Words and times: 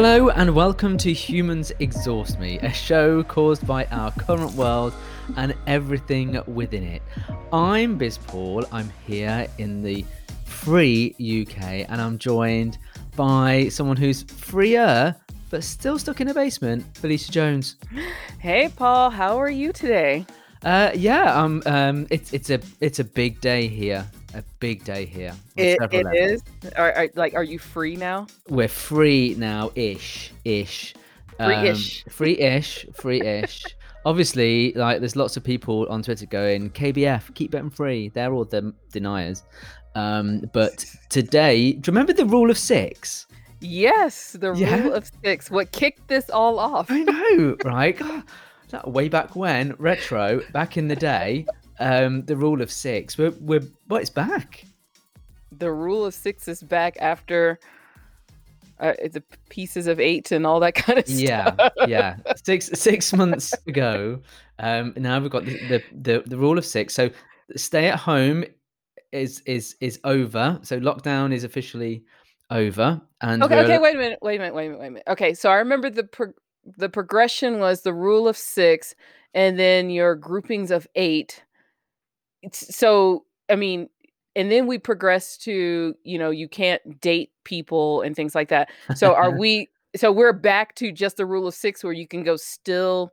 Hello 0.00 0.28
and 0.28 0.54
welcome 0.54 0.96
to 0.98 1.12
Humans 1.12 1.72
Exhaust 1.80 2.38
Me, 2.38 2.60
a 2.60 2.72
show 2.72 3.24
caused 3.24 3.66
by 3.66 3.84
our 3.86 4.12
current 4.12 4.52
world 4.52 4.94
and 5.36 5.56
everything 5.66 6.40
within 6.46 6.84
it. 6.84 7.02
I'm 7.52 7.98
Biz 7.98 8.18
Paul. 8.18 8.64
I'm 8.70 8.92
here 9.08 9.48
in 9.58 9.82
the 9.82 10.04
free 10.44 11.16
UK 11.18 11.90
and 11.90 12.00
I'm 12.00 12.16
joined 12.16 12.78
by 13.16 13.70
someone 13.70 13.96
who's 13.96 14.22
freer 14.22 15.16
but 15.50 15.64
still 15.64 15.98
stuck 15.98 16.20
in 16.20 16.28
a 16.28 16.34
basement, 16.34 16.84
Felicia 16.96 17.32
Jones. 17.32 17.74
Hey 18.38 18.68
Paul, 18.68 19.10
how 19.10 19.36
are 19.36 19.50
you 19.50 19.72
today? 19.72 20.24
Uh, 20.62 20.92
yeah, 20.94 21.34
um, 21.34 21.60
um, 21.66 22.06
it's 22.08 22.32
it's 22.32 22.50
a 22.50 22.60
it's 22.80 23.00
a 23.00 23.04
big 23.04 23.40
day 23.40 23.66
here. 23.66 24.06
A 24.34 24.42
big 24.60 24.84
day 24.84 25.06
here. 25.06 25.32
It, 25.56 25.78
several 25.80 26.00
it 26.00 26.04
levels. 26.04 26.42
is. 26.64 26.72
Are, 26.76 26.92
are 26.92 27.08
like, 27.14 27.34
are 27.34 27.42
you 27.44 27.58
free 27.58 27.96
now? 27.96 28.26
We're 28.48 28.68
free 28.68 29.34
now, 29.38 29.70
ish, 29.74 30.32
ish, 30.44 30.94
Free-ish. 31.38 32.04
um, 32.06 32.12
free-ish, 32.12 32.86
free-ish. 32.94 33.64
Obviously, 34.04 34.72
like 34.74 35.00
there's 35.00 35.16
lots 35.16 35.36
of 35.36 35.44
people 35.44 35.86
on 35.88 36.02
Twitter 36.02 36.26
going 36.26 36.70
KBF, 36.70 37.34
keep 37.34 37.50
Britain 37.52 37.70
free. 37.70 38.10
They're 38.10 38.32
all 38.32 38.44
the 38.44 38.72
deniers. 38.92 39.42
Um, 39.94 40.42
but 40.52 40.84
today, 41.08 41.72
do 41.72 41.76
you 41.78 41.92
remember 41.92 42.12
the 42.12 42.24
rule 42.26 42.50
of 42.50 42.58
six? 42.58 43.26
Yes, 43.60 44.32
the 44.32 44.52
Yeah. 44.54 44.82
rule 44.82 44.92
of 44.94 45.10
six. 45.24 45.50
What 45.50 45.72
kicked 45.72 46.06
this 46.08 46.30
all 46.30 46.58
off? 46.58 46.86
I 46.90 47.00
know, 47.00 47.56
right? 47.64 47.98
God, 47.98 48.22
that 48.70 48.88
way 48.90 49.08
back 49.08 49.34
when, 49.34 49.74
retro, 49.78 50.42
back 50.52 50.76
in 50.76 50.88
the 50.88 50.96
day, 50.96 51.46
um, 51.80 52.24
the 52.24 52.36
rule 52.36 52.62
of 52.62 52.70
six. 52.70 53.16
We're, 53.18 53.32
we're, 53.40 53.62
well, 53.88 54.00
it's 54.00 54.10
back. 54.10 54.64
The 55.56 55.72
rule 55.72 56.04
of 56.04 56.14
six 56.14 56.46
is 56.48 56.62
back 56.62 56.96
after 57.00 57.58
uh, 58.80 58.92
the 59.10 59.22
pieces 59.48 59.86
of 59.86 59.98
eight 59.98 60.30
and 60.30 60.46
all 60.46 60.60
that 60.60 60.74
kind 60.74 60.98
of 60.98 61.08
Yeah, 61.08 61.52
stuff. 61.54 61.72
yeah. 61.78 61.86
yeah. 61.86 62.16
Six 62.44 62.66
six 62.74 63.12
months 63.12 63.54
ago. 63.66 64.20
Um, 64.58 64.92
now 64.96 65.18
we've 65.20 65.30
got 65.30 65.44
the, 65.44 65.58
the 65.68 65.82
the 66.02 66.22
the 66.26 66.36
rule 66.36 66.58
of 66.58 66.64
six. 66.64 66.94
So 66.94 67.10
stay 67.56 67.88
at 67.88 67.98
home 67.98 68.44
is 69.12 69.40
is 69.46 69.74
is 69.80 69.98
over. 70.04 70.58
So 70.62 70.78
lockdown 70.78 71.32
is 71.32 71.44
officially 71.44 72.04
over. 72.50 73.00
And 73.20 73.42
Okay, 73.42 73.60
okay, 73.64 73.78
wait 73.78 73.94
a 73.94 73.98
minute, 73.98 74.18
wait 74.22 74.36
a 74.36 74.38
minute, 74.38 74.54
wait 74.54 74.66
a 74.66 74.68
minute, 74.68 74.80
wait 74.80 74.86
a 74.86 74.90
minute. 74.90 75.08
Okay, 75.08 75.34
so 75.34 75.50
I 75.50 75.56
remember 75.56 75.90
the 75.90 76.04
pro- 76.04 76.34
the 76.76 76.88
progression 76.88 77.58
was 77.58 77.80
the 77.82 77.94
rule 77.94 78.28
of 78.28 78.36
six, 78.36 78.94
and 79.34 79.58
then 79.58 79.90
your 79.90 80.14
groupings 80.14 80.70
of 80.70 80.86
eight. 80.94 81.42
So 82.54 83.24
I 83.48 83.56
mean, 83.56 83.88
and 84.36 84.50
then 84.50 84.66
we 84.66 84.78
progress 84.78 85.36
to 85.38 85.94
you 86.04 86.18
know 86.18 86.30
you 86.30 86.48
can't 86.48 87.00
date 87.00 87.30
people 87.44 88.02
and 88.02 88.14
things 88.14 88.34
like 88.34 88.48
that. 88.48 88.70
So 88.94 89.14
are 89.14 89.30
we? 89.38 89.68
So 89.96 90.12
we're 90.12 90.32
back 90.32 90.74
to 90.76 90.92
just 90.92 91.16
the 91.16 91.26
rule 91.26 91.46
of 91.46 91.54
six, 91.54 91.82
where 91.82 91.92
you 91.92 92.06
can 92.06 92.22
go 92.22 92.36
still 92.36 93.12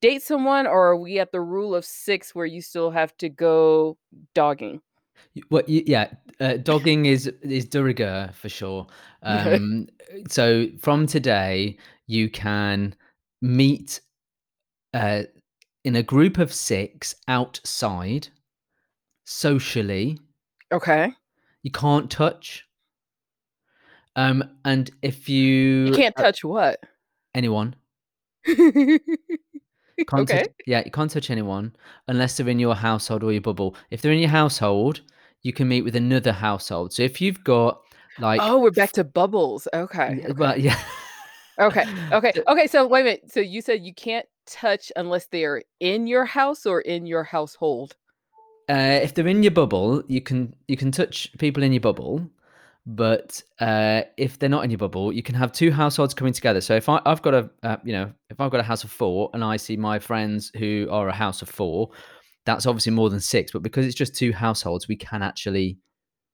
date 0.00 0.22
someone, 0.22 0.66
or 0.66 0.90
are 0.90 0.96
we 0.96 1.18
at 1.18 1.32
the 1.32 1.40
rule 1.40 1.74
of 1.74 1.84
six 1.84 2.34
where 2.34 2.46
you 2.46 2.60
still 2.60 2.90
have 2.90 3.16
to 3.18 3.28
go 3.28 3.96
dogging? 4.34 4.80
Well, 5.50 5.62
yeah, 5.66 6.10
uh, 6.40 6.58
dogging 6.58 7.06
is 7.06 7.26
is 7.42 7.64
de 7.66 7.82
rigueur 7.82 8.30
for 8.32 8.48
sure. 8.48 8.86
Um, 9.26 9.88
so 10.28 10.66
from 10.78 11.06
today, 11.06 11.78
you 12.06 12.28
can 12.28 12.94
meet 13.40 14.02
uh, 14.92 15.22
in 15.84 15.96
a 15.96 16.02
group 16.02 16.36
of 16.36 16.52
six 16.52 17.14
outside 17.26 18.28
socially. 19.24 20.18
Okay, 20.72 21.12
You 21.62 21.70
can't 21.70 22.10
touch. 22.10 22.66
Um, 24.16 24.44
and 24.64 24.90
if 25.02 25.28
you 25.28 25.86
you 25.86 25.92
can't 25.92 26.18
uh, 26.18 26.22
touch 26.22 26.44
what? 26.44 26.80
anyone, 27.34 27.74
okay. 28.48 28.98
can't 30.08 30.28
touch, 30.28 30.46
yeah, 30.66 30.82
you 30.84 30.90
can't 30.90 31.10
touch 31.10 31.30
anyone 31.30 31.74
unless 32.08 32.36
they're 32.36 32.48
in 32.48 32.58
your 32.58 32.74
household 32.74 33.24
or 33.24 33.32
your 33.32 33.40
bubble. 33.40 33.74
If 33.90 34.02
they're 34.02 34.12
in 34.12 34.20
your 34.20 34.28
household, 34.28 35.00
you 35.42 35.52
can 35.52 35.68
meet 35.68 35.82
with 35.82 35.96
another 35.96 36.32
household. 36.32 36.92
So 36.92 37.02
if 37.02 37.20
you've 37.20 37.42
got 37.44 37.80
like, 38.20 38.40
Oh, 38.42 38.60
we're 38.60 38.70
back 38.70 38.92
to 38.92 39.04
bubbles. 39.04 39.66
Okay. 39.74 40.22
Okay. 40.24 40.32
well, 40.32 40.58
yeah, 40.58 40.78
Okay. 41.60 41.84
Okay. 42.12 42.32
Okay. 42.48 42.66
So 42.66 42.86
wait 42.86 43.00
a 43.02 43.04
minute. 43.04 43.32
So 43.32 43.40
you 43.40 43.60
said 43.62 43.82
you 43.82 43.94
can't 43.94 44.26
touch 44.46 44.92
unless 44.96 45.26
they 45.26 45.44
are 45.44 45.62
in 45.80 46.06
your 46.06 46.24
house 46.24 46.66
or 46.66 46.80
in 46.80 47.06
your 47.06 47.24
household. 47.24 47.96
Uh, 48.68 49.00
if 49.02 49.14
they're 49.14 49.26
in 49.26 49.42
your 49.42 49.52
bubble, 49.52 50.02
you 50.08 50.20
can 50.20 50.54
you 50.68 50.76
can 50.76 50.90
touch 50.90 51.30
people 51.38 51.62
in 51.62 51.72
your 51.72 51.80
bubble, 51.80 52.28
but 52.86 53.42
uh, 53.60 54.02
if 54.16 54.38
they're 54.38 54.48
not 54.48 54.64
in 54.64 54.70
your 54.70 54.78
bubble, 54.78 55.12
you 55.12 55.22
can 55.22 55.34
have 55.34 55.52
two 55.52 55.70
households 55.70 56.14
coming 56.14 56.32
together. 56.32 56.60
So 56.60 56.74
if 56.74 56.88
I, 56.88 57.00
I've 57.06 57.22
got 57.22 57.34
a 57.34 57.50
uh, 57.62 57.76
you 57.84 57.92
know 57.92 58.12
if 58.30 58.40
I've 58.40 58.50
got 58.50 58.60
a 58.60 58.64
house 58.64 58.84
of 58.84 58.90
four 58.90 59.30
and 59.34 59.44
I 59.44 59.56
see 59.56 59.76
my 59.76 59.98
friends 59.98 60.50
who 60.56 60.88
are 60.90 61.08
a 61.08 61.14
house 61.14 61.42
of 61.42 61.48
four, 61.48 61.90
that's 62.46 62.66
obviously 62.66 62.92
more 62.92 63.10
than 63.10 63.20
six. 63.20 63.52
But 63.52 63.62
because 63.62 63.86
it's 63.86 63.94
just 63.94 64.14
two 64.14 64.32
households, 64.32 64.88
we 64.88 64.96
can 64.96 65.22
actually 65.22 65.78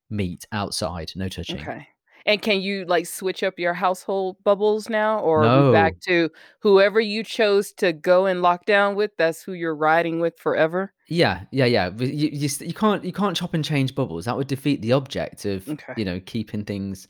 meet 0.08 0.44
outside, 0.52 1.12
no 1.14 1.28
touching. 1.28 1.60
Okay. 1.60 1.86
And 2.26 2.42
can 2.42 2.60
you 2.60 2.84
like 2.84 3.06
switch 3.06 3.42
up 3.42 3.58
your 3.58 3.72
household 3.74 4.36
bubbles 4.44 4.88
now, 4.90 5.20
or 5.20 5.42
No. 5.42 5.72
back 5.72 5.98
to 6.00 6.30
whoever 6.60 7.00
you 7.00 7.24
chose 7.24 7.72
to 7.74 7.92
go 7.92 8.26
in 8.26 8.38
lockdown 8.38 8.94
with? 8.94 9.12
That's 9.16 9.42
who 9.42 9.52
you're 9.52 9.74
riding 9.74 10.20
with 10.20 10.38
forever. 10.38 10.92
Yeah, 11.12 11.42
yeah, 11.50 11.64
yeah. 11.66 11.90
but 11.90 12.08
You, 12.08 12.28
you 12.32 12.48
you 12.60 12.72
can't 12.72 13.04
you 13.04 13.12
can't 13.12 13.36
chop 13.36 13.52
and 13.52 13.64
change 13.64 13.94
bubbles. 13.96 14.24
That 14.26 14.36
would 14.36 14.46
defeat 14.46 14.80
the 14.80 14.92
object 14.92 15.44
of 15.44 15.68
Okay. 15.68 15.92
you 15.96 16.04
know 16.04 16.20
keeping 16.20 16.64
things 16.64 17.08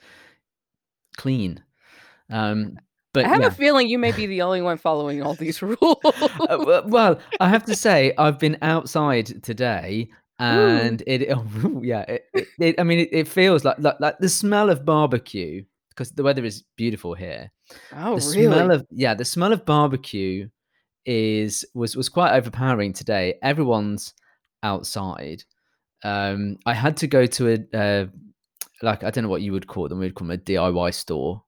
clean. 1.16 1.62
Um, 2.30 2.78
but 3.12 3.24
I 3.26 3.28
have 3.28 3.40
yeah. 3.40 3.48
a 3.48 3.50
feeling 3.50 3.88
you 3.88 3.98
may 3.98 4.12
be 4.12 4.26
the 4.26 4.42
only 4.42 4.62
one 4.62 4.78
following 4.78 5.22
all 5.22 5.34
these 5.34 5.60
rules. 5.62 5.80
Uh, 6.04 6.46
w- 6.56 6.82
well, 6.86 7.18
I 7.40 7.48
have 7.48 7.64
to 7.64 7.74
say, 7.74 8.14
I've 8.18 8.38
been 8.38 8.56
outside 8.62 9.42
today, 9.42 10.08
and 10.38 11.02
it, 11.06 11.28
oh, 11.36 11.80
yeah, 11.82 12.02
it, 12.02 12.24
it, 12.34 12.48
it- 12.58 12.80
I 12.80 12.84
mean, 12.84 13.00
it, 13.00 13.08
it 13.12 13.28
feels 13.28 13.64
like, 13.64 13.78
like 13.80 13.98
like 14.00 14.18
the 14.18 14.28
smell 14.28 14.70
of 14.70 14.84
barbecue 14.84 15.64
because 15.90 16.12
the 16.12 16.22
weather 16.22 16.44
is 16.44 16.62
beautiful 16.76 17.14
here. 17.14 17.50
oh, 17.96 18.18
the 18.18 18.26
really? 18.38 18.46
smell 18.46 18.70
of 18.70 18.86
yeah, 18.90 19.12
the 19.14 19.24
smell 19.24 19.52
of 19.52 19.66
barbecue 19.66 20.48
is 21.06 21.64
was 21.74 21.96
was 21.96 22.08
quite 22.08 22.36
overpowering 22.36 22.92
today. 22.92 23.34
Everyone's 23.42 24.14
outside. 24.62 25.44
Um, 26.02 26.58
I 26.66 26.74
had 26.74 26.96
to 26.98 27.06
go 27.06 27.26
to 27.26 27.48
a 27.48 27.78
uh, 27.78 28.06
like 28.82 29.04
I 29.04 29.10
don't 29.10 29.24
know 29.24 29.30
what 29.30 29.42
you 29.42 29.52
would 29.52 29.66
call 29.66 29.88
them. 29.88 29.98
We'd 29.98 30.14
call 30.14 30.28
them 30.28 30.38
a 30.38 30.42
DIY 30.42 30.94
store. 30.94 31.42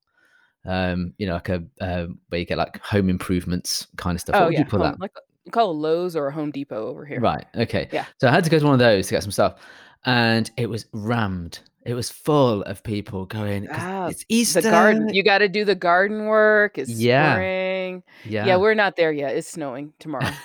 Um, 0.65 1.15
you 1.19 1.27
know, 1.27 1.35
like 1.35 1.49
a 1.49 1.65
uh, 1.81 2.07
where 2.29 2.41
you 2.41 2.47
get 2.47 2.59
like 2.59 2.81
home 2.81 3.09
improvements 3.09 3.89
kind 3.97 4.15
of 4.15 4.21
stuff. 4.21 4.35
what 4.35 4.43
oh 4.43 4.45
would 4.47 4.55
yeah, 4.55 4.61
you 4.61 4.67
call 4.67 4.81
home, 4.81 4.93
that? 4.93 5.01
like 5.01 5.13
you 5.45 5.51
call 5.51 5.71
it 5.71 5.75
Lowe's 5.75 6.15
or 6.15 6.29
a 6.29 6.33
Home 6.33 6.51
Depot 6.51 6.87
over 6.87 7.05
here. 7.05 7.21
Right. 7.21 7.45
Okay. 7.57 7.89
Yeah. 7.93 8.07
So 8.21 8.29
I 8.29 8.31
had 8.31 8.45
to 8.45 8.51
go 8.51 8.59
to 8.59 8.65
one 8.65 8.75
of 8.75 8.79
those 8.79 9.09
to 9.09 9.15
get 9.15 9.23
some 9.23 9.33
stuff, 9.33 9.61
and 10.05 10.51
it 10.57 10.69
was 10.69 10.87
rammed. 10.93 11.61
It 11.85 11.95
was 11.95 12.11
full 12.11 12.63
of 12.63 12.83
people 12.85 13.27
going. 13.27 13.67
Ah, 13.73 14.07
it's 14.09 14.25
Easter. 14.29 14.61
The 14.61 14.71
garden. 14.71 15.13
You 15.13 15.25
got 15.25 15.39
to 15.39 15.49
do 15.49 15.65
the 15.65 15.75
garden 15.75 16.27
work. 16.27 16.79
It's 16.79 16.91
Yeah. 16.91 17.35
spring. 17.35 18.03
yeah. 18.25 18.47
Yeah. 18.47 18.57
we're 18.57 18.75
not 18.75 18.95
there 18.97 19.11
yet. 19.13 19.37
It's 19.37 19.49
snowing 19.49 19.93
tomorrow. 19.99 20.31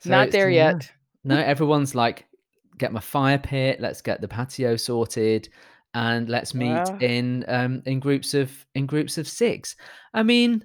So 0.00 0.10
not 0.10 0.30
there 0.32 0.50
yeah. 0.50 0.72
yet. 0.72 0.90
No, 1.24 1.38
everyone's 1.38 1.94
like, 1.94 2.26
get 2.76 2.92
my 2.92 3.00
fire 3.00 3.38
pit. 3.38 3.80
Let's 3.80 4.02
get 4.02 4.20
the 4.20 4.28
patio 4.28 4.76
sorted, 4.76 5.48
and 5.94 6.28
let's 6.28 6.52
meet 6.54 6.68
Wow. 6.74 6.98
in 7.00 7.44
um 7.48 7.82
in 7.86 8.00
groups 8.00 8.34
of 8.34 8.52
in 8.74 8.84
groups 8.84 9.16
of 9.16 9.26
six. 9.26 9.76
I 10.12 10.22
mean, 10.22 10.62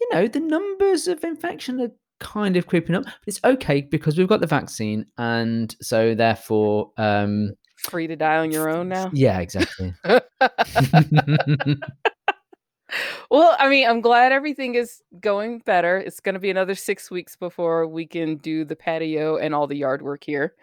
you 0.00 0.08
know, 0.12 0.28
the 0.28 0.40
numbers 0.40 1.08
of 1.08 1.24
infection 1.24 1.80
are 1.80 1.90
kind 2.20 2.58
of 2.58 2.66
creeping 2.66 2.94
up. 2.94 3.04
But 3.04 3.14
it's 3.26 3.40
okay 3.42 3.80
because 3.80 4.18
we've 4.18 4.28
got 4.28 4.40
the 4.42 4.46
vaccine, 4.46 5.06
and 5.16 5.74
so 5.80 6.14
therefore, 6.14 6.90
um, 6.98 7.52
Free 7.88 8.06
to 8.06 8.16
die 8.16 8.38
on 8.38 8.50
your 8.52 8.68
own 8.68 8.88
now. 8.88 9.10
yeah, 9.12 9.40
exactly. 9.40 9.92
well, 13.30 13.56
I 13.58 13.68
mean, 13.68 13.88
I'm 13.88 14.00
glad 14.00 14.32
everything 14.32 14.74
is 14.74 15.02
going 15.20 15.60
better. 15.60 15.98
It's 15.98 16.20
going 16.20 16.34
to 16.34 16.40
be 16.40 16.50
another 16.50 16.74
six 16.74 17.10
weeks 17.10 17.36
before 17.36 17.86
we 17.86 18.06
can 18.06 18.36
do 18.36 18.64
the 18.64 18.76
patio 18.76 19.36
and 19.36 19.54
all 19.54 19.66
the 19.66 19.76
yard 19.76 20.02
work 20.02 20.22
here 20.24 20.54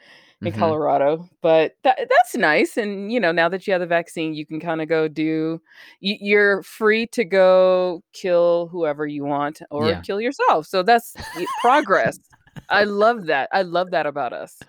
in 0.42 0.54
Mhm. 0.54 0.57
Colorado. 0.57 1.27
But 1.42 1.75
that, 1.83 1.98
that's 2.10 2.36
nice. 2.36 2.77
And, 2.77 3.12
you 3.12 3.19
know, 3.19 3.31
now 3.31 3.50
that 3.50 3.68
you 3.68 3.74
have 3.74 3.81
the 3.81 3.88
vaccine, 3.88 4.33
you 4.33 4.45
can 4.45 4.60
kind 4.60 4.81
of 4.81 4.88
go 4.88 5.07
do, 5.07 5.60
you, 6.00 6.15
you're 6.22 6.63
free 6.63 7.07
to 7.07 7.25
go 7.25 8.04
kill 8.13 8.68
whoever 8.72 9.06
you 9.07 9.25
want 9.25 9.62
or 9.72 9.88
Yeah. 9.88 10.01
kill 10.01 10.22
yourself. 10.22 10.68
So 10.68 10.83
that's 10.83 11.15
progress. 11.62 12.19
I 12.69 12.83
love 12.83 13.25
that. 13.25 13.50
I 13.51 13.63
love 13.63 13.92
that 13.92 14.06
about 14.06 14.31
us. 14.33 14.60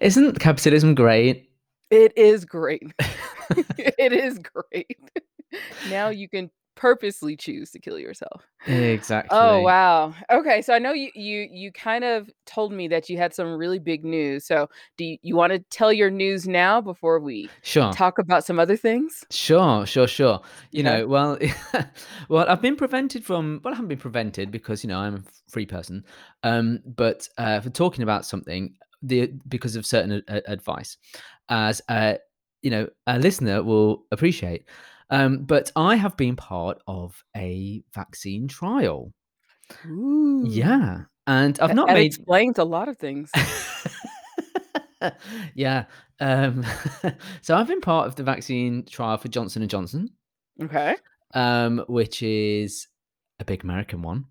Isn't 0.00 0.38
capitalism 0.40 0.94
great? 0.94 1.47
It 1.90 2.16
is 2.16 2.44
great. 2.44 2.92
it 3.78 4.12
is 4.12 4.38
great. 4.38 4.98
now 5.84 6.08
you 6.10 6.28
can 6.28 6.50
purposely 6.74 7.36
choose 7.36 7.70
to 7.72 7.78
kill 7.78 7.98
yourself. 7.98 8.46
Exactly. 8.66 9.28
Oh, 9.36 9.62
wow. 9.62 10.14
Okay, 10.30 10.62
so 10.62 10.74
I 10.74 10.78
know 10.78 10.92
you 10.92 11.10
you 11.14 11.48
you 11.50 11.72
kind 11.72 12.04
of 12.04 12.30
told 12.46 12.72
me 12.72 12.88
that 12.88 13.08
you 13.08 13.16
had 13.16 13.34
some 13.34 13.54
really 13.56 13.78
big 13.78 14.04
news. 14.04 14.46
So, 14.46 14.68
do 14.96 15.04
you, 15.04 15.18
you 15.22 15.36
want 15.36 15.52
to 15.52 15.58
tell 15.70 15.92
your 15.92 16.10
news 16.10 16.46
now 16.46 16.80
before 16.80 17.18
we 17.20 17.52
Sure. 17.62 17.90
talk 17.92 18.18
about 18.18 18.44
some 18.44 18.58
other 18.58 18.76
things? 18.76 19.24
Sure, 19.30 19.84
sure, 19.84 20.06
sure. 20.06 20.40
You 20.72 20.82
Okay. 20.86 21.02
know, 21.02 21.06
well, 21.06 21.38
well, 22.30 22.48
I've 22.48 22.62
been 22.62 22.76
prevented 22.76 23.24
from. 23.26 23.60
Well, 23.62 23.74
I 23.74 23.76
haven't 23.76 23.88
been 23.88 23.98
prevented 23.98 24.50
because 24.50 24.82
you 24.82 24.88
know 24.88 24.98
I'm 24.98 25.16
a 25.16 25.22
free 25.50 25.66
person. 25.66 26.04
Um, 26.42 26.80
but 26.86 27.28
uh, 27.36 27.60
for 27.60 27.68
talking 27.68 28.02
about 28.02 28.24
something, 28.24 28.74
the 29.02 29.32
because 29.48 29.76
of 29.76 29.86
certain 29.86 30.12
a- 30.12 30.22
a- 30.36 30.42
advice, 30.52 30.96
as 31.48 31.80
uh, 31.88 32.14
you 32.62 32.70
know, 32.70 32.88
a 33.06 33.18
listener 33.18 33.62
will 33.62 34.04
appreciate. 34.12 34.64
Um, 35.10 35.44
but 35.44 35.70
I 35.76 35.96
have 35.96 36.16
been 36.16 36.36
part 36.36 36.78
of 36.86 37.22
a 37.36 37.82
vaccine 37.94 38.46
trial. 38.48 39.12
Ooh. 39.86 40.44
Yeah, 40.48 41.02
and 41.26 41.58
I've 41.60 41.74
not 41.74 41.88
that 41.88 41.94
made. 41.94 42.06
explains 42.06 42.58
a 42.58 42.64
lot 42.64 42.88
of 42.88 42.98
things. 42.98 43.30
yeah. 45.54 45.84
Um, 46.20 46.64
so 47.42 47.56
I've 47.56 47.68
been 47.68 47.80
part 47.80 48.06
of 48.08 48.16
the 48.16 48.22
vaccine 48.24 48.84
trial 48.84 49.16
for 49.16 49.28
Johnson 49.28 49.62
and 49.62 49.70
Johnson. 49.70 50.08
Okay. 50.60 50.96
um, 51.34 51.84
which 51.88 52.20
is 52.22 52.88
a 53.38 53.44
big 53.44 53.62
American 53.62 54.02
one. 54.02 54.24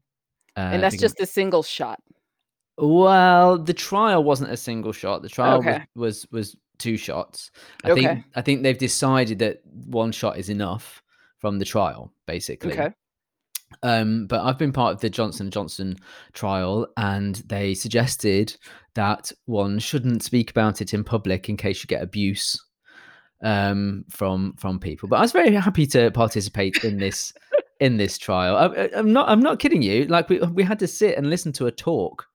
And 0.57 0.77
Uh, 0.79 0.81
that's 0.81 0.95
big, 0.95 1.01
just 1.01 1.19
a 1.21 1.25
single 1.25 1.63
shot. 1.63 2.01
Well, 2.77 3.57
the 3.57 3.73
trial 3.73 4.23
wasn't 4.23 4.51
a 4.51 4.57
single 4.57 4.91
shot. 4.91 5.21
The 5.21 5.29
trial 5.29 5.57
was 5.59 5.65
Okay. 5.67 5.85
was 5.95 6.27
was 6.31 6.55
two 6.77 6.97
shots. 6.97 7.51
I 7.83 7.91
Okay. 7.91 8.01
think 8.07 8.23
I 8.35 8.41
think 8.41 8.63
they've 8.63 8.77
decided 8.77 9.39
that 9.39 9.61
one 9.65 10.11
shot 10.11 10.37
is 10.37 10.49
enough 10.49 11.01
from 11.39 11.59
the 11.59 11.65
trial, 11.65 12.13
basically. 12.25 12.73
Okay. 12.73 12.89
Um, 13.83 14.27
but 14.27 14.41
I've 14.41 14.57
been 14.57 14.71
part 14.71 14.93
of 14.93 15.01
the 15.01 15.09
Johnson 15.09 15.47
and 15.47 15.53
Johnson 15.53 15.97
trial, 16.33 16.87
and 16.95 17.35
they 17.47 17.73
suggested 17.73 18.55
that 18.93 19.31
one 19.45 19.77
shouldn't 19.79 20.23
speak 20.23 20.49
about 20.49 20.81
it 20.81 20.93
in 20.93 21.03
public 21.03 21.49
in 21.49 21.57
case 21.57 21.83
you 21.83 21.87
get 21.87 22.01
abuse 22.01 22.63
um, 23.43 24.05
from 24.09 24.53
from 24.57 24.79
people. 24.79 25.09
But 25.09 25.17
I 25.17 25.21
was 25.21 25.31
very 25.31 25.53
happy 25.53 25.85
to 25.87 26.11
participate 26.11 26.83
in 26.83 26.97
this 26.97 27.33
in 27.79 27.97
this 27.97 28.17
trial. 28.17 28.55
I, 28.55 28.89
I'm 28.95 29.11
not 29.11 29.27
I'm 29.29 29.41
not 29.41 29.59
kidding 29.59 29.81
you. 29.81 30.05
Like 30.05 30.29
we 30.29 30.39
we 30.39 30.63
had 30.63 30.79
to 30.79 30.87
sit 30.87 31.17
and 31.17 31.29
listen 31.29 31.51
to 31.53 31.67
a 31.67 31.71
talk 31.71 32.26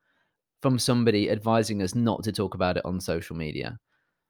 from 0.63 0.79
somebody 0.79 1.29
advising 1.29 1.83
us 1.83 1.95
not 1.95 2.23
to 2.23 2.33
talk 2.33 2.55
about 2.55 2.77
it 2.77 2.85
on 2.85 3.01
social 3.01 3.37
media, 3.37 3.79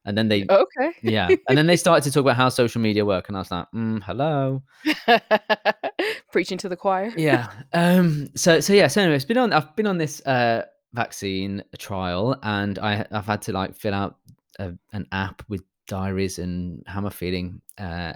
and 0.05 0.19
then 0.19 0.29
they 0.29 0.47
Okay. 0.49 0.93
yeah, 1.03 1.29
and 1.49 1.57
then 1.57 1.67
they 1.67 1.77
started 1.77 2.03
to 2.05 2.11
talk 2.11 2.23
about 2.23 2.37
how 2.37 2.49
social 2.49 2.81
media 2.81 3.05
work, 3.05 3.29
and 3.29 3.37
I 3.37 3.41
was 3.41 3.51
like, 3.51 3.67
mm, 3.75 4.03
hello. 4.03 4.63
Preaching 6.33 6.59
to 6.59 6.69
the 6.69 6.77
choir. 6.77 7.13
Yeah. 7.17 7.51
Um. 7.73 8.29
So 8.35 8.61
so 8.61 8.73
yeah. 8.73 8.89
So 8.89 9.03
anyway, 9.03 9.17
it's 9.17 9.25
been 9.25 9.39
on. 9.39 9.53
I've 9.53 9.77
been 9.77 9.87
on 9.87 9.99
this 9.99 10.21
uh 10.27 10.65
vaccine 10.95 11.63
trial, 11.79 12.37
and 12.43 12.79
I 12.79 13.07
I've 13.13 13.27
had 13.27 13.43
to 13.43 13.53
like 13.53 13.77
fill 13.77 13.95
out 13.95 14.17
a, 14.59 14.73
an 14.93 15.07
app 15.13 15.43
with 15.49 15.63
diaries 15.87 16.39
and 16.39 16.83
how 16.87 17.05
I'm 17.05 17.11
feeling 17.11 17.61
uh 17.79 18.15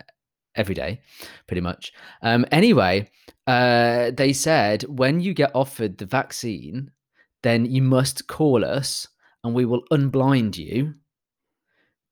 every 0.54 0.74
day, 0.74 1.00
pretty 1.46 1.60
much. 1.60 1.92
Um. 2.22 2.46
Anyway, 2.50 3.10
uh, 3.46 4.10
they 4.12 4.32
said 4.32 4.82
when 4.84 5.20
you 5.20 5.34
get 5.34 5.50
offered 5.54 5.98
the 5.98 6.06
vaccine, 6.06 6.90
then 7.42 7.64
you 7.66 7.82
must 7.82 8.26
call 8.26 8.64
us, 8.64 9.08
and 9.44 9.54
we 9.54 9.64
will 9.64 9.82
unblind 9.92 10.56
you 10.56 10.94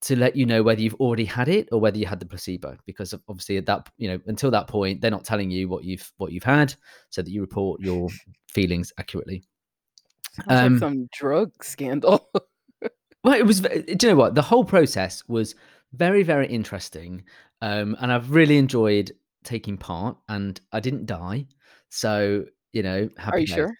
to 0.04 0.16
let 0.16 0.36
you 0.36 0.44
know 0.44 0.62
whether 0.62 0.82
you've 0.82 0.94
already 0.96 1.24
had 1.24 1.48
it 1.48 1.66
or 1.72 1.80
whether 1.80 1.96
you 1.96 2.04
had 2.06 2.20
the 2.20 2.26
placebo. 2.26 2.76
Because 2.84 3.14
obviously 3.28 3.56
at 3.56 3.66
that 3.66 3.88
you 3.96 4.08
know 4.08 4.20
until 4.26 4.50
that 4.50 4.68
point 4.68 5.00
they're 5.00 5.10
not 5.10 5.24
telling 5.24 5.50
you 5.50 5.68
what 5.68 5.84
you've 5.84 6.12
what 6.18 6.30
you've 6.30 6.44
had 6.44 6.74
so 7.10 7.22
that 7.22 7.30
you 7.30 7.40
report 7.40 7.80
your 7.80 8.08
feelings 8.48 8.92
accurately. 8.98 9.42
Sounds 10.32 10.48
like 10.48 10.58
um 10.58 10.78
some 10.78 11.08
drug 11.12 11.64
scandal. 11.64 12.28
well 13.24 13.34
it 13.34 13.46
was 13.46 13.60
do 13.60 13.84
you 13.88 14.08
know 14.08 14.16
what? 14.16 14.34
The 14.34 14.42
whole 14.42 14.64
process 14.64 15.26
was 15.26 15.54
very 15.92 16.22
very 16.22 16.48
interesting 16.48 17.22
um 17.62 17.96
and 18.00 18.12
i've 18.12 18.32
really 18.32 18.58
enjoyed 18.58 19.12
taking 19.44 19.78
part 19.78 20.16
and 20.28 20.60
i 20.72 20.80
didn't 20.80 21.06
die. 21.06 21.46
So 21.88 22.44
you 22.72 22.82
know 22.82 23.08
Are 23.28 23.38
you 23.38 23.46
days. 23.46 23.54
sure? 23.54 23.74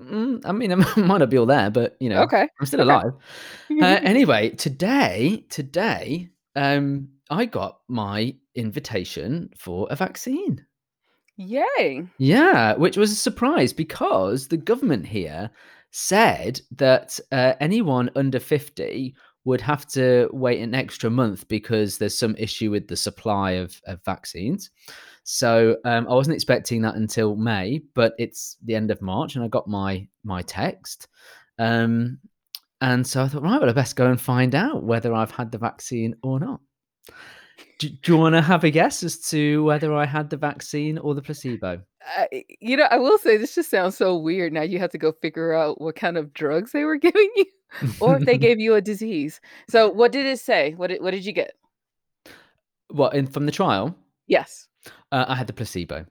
Mm, 0.00 0.42
i 0.44 0.52
mean 0.52 0.72
i 0.72 0.76
might 1.00 1.18
not 1.18 1.30
be 1.30 1.38
all 1.38 1.46
there 1.46 1.70
but 1.70 1.96
you 2.00 2.10
know 2.10 2.22
Okay. 2.22 2.46
i'm 2.60 2.66
still 2.66 2.80
Okay. 2.82 2.90
alive 2.92 3.12
Uh, 3.82 3.98
anyway, 4.02 4.50
today, 4.50 5.44
today, 5.50 6.28
um, 6.54 7.08
I 7.30 7.44
got 7.44 7.80
my 7.88 8.34
invitation 8.54 9.50
for 9.58 9.86
a 9.90 9.96
vaccine. 9.96 10.64
Yay. 11.36 12.06
Yeah, 12.18 12.74
which 12.76 12.96
was 12.96 13.12
a 13.12 13.16
surprise 13.16 13.72
because 13.74 14.48
the 14.48 14.56
government 14.56 15.06
here 15.06 15.50
said 15.90 16.60
that 16.72 17.18
uh, 17.32 17.54
anyone 17.60 18.10
under 18.16 18.40
50 18.40 19.14
would 19.44 19.60
have 19.60 19.86
to 19.88 20.28
wait 20.32 20.60
an 20.60 20.74
extra 20.74 21.10
month 21.10 21.46
because 21.48 21.98
there's 21.98 22.18
some 22.18 22.34
issue 22.36 22.70
with 22.70 22.88
the 22.88 22.96
supply 22.96 23.52
of, 23.52 23.80
of 23.86 24.02
vaccines. 24.04 24.70
So 25.28 25.76
um, 25.84 26.06
I 26.08 26.14
wasn't 26.14 26.36
expecting 26.36 26.82
that 26.82 26.94
until 26.94 27.34
May, 27.34 27.82
but 27.94 28.14
it's 28.16 28.56
the 28.64 28.76
end 28.76 28.92
of 28.92 29.02
March 29.02 29.34
and 29.34 29.44
I 29.44 29.48
got 29.48 29.66
my 29.66 30.06
my 30.22 30.42
text. 30.42 31.08
Um, 31.58 32.18
and 32.80 33.04
so 33.04 33.22
I 33.22 33.28
thought, 33.28 33.42
right, 33.42 33.60
well, 33.60 33.68
I 33.68 33.72
best 33.72 33.96
go 33.96 34.08
and 34.08 34.20
find 34.20 34.54
out 34.54 34.84
whether 34.84 35.12
I've 35.12 35.32
had 35.32 35.50
the 35.50 35.58
vaccine 35.58 36.14
or 36.22 36.38
not. 36.38 36.60
Do, 37.78 37.88
do 37.88 38.12
you 38.12 38.18
want 38.18 38.34
to 38.34 38.42
have 38.42 38.62
a 38.64 38.70
guess 38.70 39.02
as 39.02 39.18
to 39.30 39.64
whether 39.64 39.92
I 39.92 40.06
had 40.06 40.30
the 40.30 40.36
vaccine 40.36 40.96
or 40.98 41.14
the 41.14 41.22
placebo? 41.22 41.80
I, 42.04 42.44
you 42.60 42.76
know, 42.76 42.86
I 42.90 42.98
will 42.98 43.18
say 43.18 43.36
this 43.36 43.54
just 43.54 43.70
sounds 43.70 43.96
so 43.96 44.16
weird. 44.16 44.52
Now 44.52 44.62
you 44.62 44.78
have 44.78 44.90
to 44.90 44.98
go 44.98 45.10
figure 45.10 45.52
out 45.52 45.80
what 45.80 45.96
kind 45.96 46.16
of 46.16 46.32
drugs 46.32 46.70
they 46.70 46.84
were 46.84 46.96
giving 47.08 47.30
you, 47.34 47.46
or 47.98 48.16
if 48.16 48.24
they 48.24 48.38
gave 48.46 48.60
you 48.60 48.74
a 48.74 48.80
disease. 48.80 49.40
So, 49.68 49.90
what 49.90 50.12
did 50.12 50.26
it 50.26 50.38
say? 50.38 50.74
What 50.74 50.88
did, 50.88 51.02
what 51.02 51.10
did 51.10 51.24
you 51.26 51.32
get? 51.32 51.54
what 52.90 53.14
in 53.14 53.26
from 53.26 53.46
the 53.46 53.52
trial? 53.52 53.96
Yes. 54.26 54.68
Uh, 55.12 55.24
I 55.28 55.34
had 55.34 55.46
the 55.46 55.52
placebo. 55.52 56.06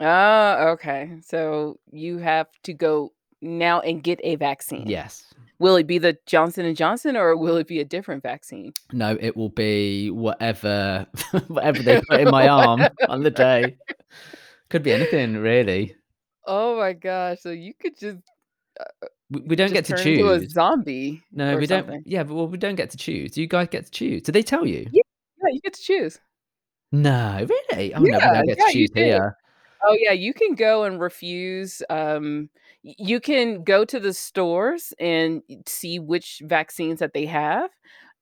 Ah, 0.00 0.68
okay. 0.68 1.10
So 1.22 1.78
you 1.92 2.18
have 2.18 2.48
to 2.64 2.72
go 2.72 3.12
now 3.40 3.80
and 3.80 4.02
get 4.02 4.20
a 4.24 4.36
vaccine. 4.36 4.86
Yes. 4.86 5.32
Will 5.58 5.76
it 5.76 5.86
be 5.86 5.98
the 5.98 6.18
Johnson 6.26 6.66
and 6.66 6.76
Johnson, 6.76 7.16
or 7.16 7.36
will 7.36 7.56
it 7.56 7.68
be 7.68 7.80
a 7.80 7.84
different 7.84 8.22
vaccine? 8.22 8.72
No, 8.92 9.16
it 9.20 9.36
will 9.36 9.50
be 9.50 10.10
whatever 10.10 11.06
whatever 11.46 11.82
they 11.82 12.00
put 12.08 12.20
in 12.20 12.30
my 12.30 12.48
arm 12.48 12.82
on 13.08 13.22
the 13.22 13.30
day. 13.30 13.76
Could 14.68 14.82
be 14.82 14.92
anything 14.92 15.36
really. 15.36 15.94
Oh 16.46 16.78
my 16.78 16.92
gosh! 16.92 17.40
So 17.40 17.50
you 17.50 17.72
could 17.74 17.98
just 17.98 18.18
We, 19.30 19.40
we 19.42 19.56
don't 19.56 19.72
get 19.72 19.84
to 19.86 19.96
turn 19.96 20.06
into 20.06 20.30
a 20.30 20.48
zombie 20.48 21.22
No, 21.30 21.56
we 21.56 21.66
don't. 21.66 22.06
Yeah, 22.06 22.24
but 22.24 22.34
well, 22.34 22.48
we 22.48 22.58
don't 22.58 22.74
get 22.74 22.90
to 22.90 22.96
choose. 22.96 23.32
Do 23.32 23.40
you 23.40 23.46
guys 23.46 23.68
get 23.70 23.84
to 23.84 23.90
choose? 23.90 24.22
Do 24.22 24.32
they 24.32 24.42
tell 24.42 24.66
you? 24.66 24.88
Yeah, 24.90 25.02
yeah, 25.42 25.52
you 25.52 25.60
get 25.60 25.74
to 25.74 25.82
choose. 25.82 26.18
No, 26.94 27.46
really? 27.48 27.94
Oh 27.94 28.04
no, 28.06 28.18
Yeah, 28.18 28.30
don't 28.30 28.46
get 28.46 28.58
yeah, 28.58 28.66
to 28.66 28.72
choose 28.72 28.90
here. 28.94 29.36
Oh 29.86 29.96
yeah, 29.98 30.12
you 30.12 30.32
can 30.34 30.54
go 30.54 30.84
and 30.84 31.00
refuse. 31.00 31.82
Um, 31.90 32.50
you 32.82 33.20
can 33.20 33.64
go 33.64 33.84
to 33.84 34.00
the 34.00 34.12
stores 34.14 34.92
and 34.98 35.42
see 35.66 35.98
which 35.98 36.40
vaccines 36.44 37.00
that 37.00 37.12
they 37.14 37.26
have, 37.26 37.70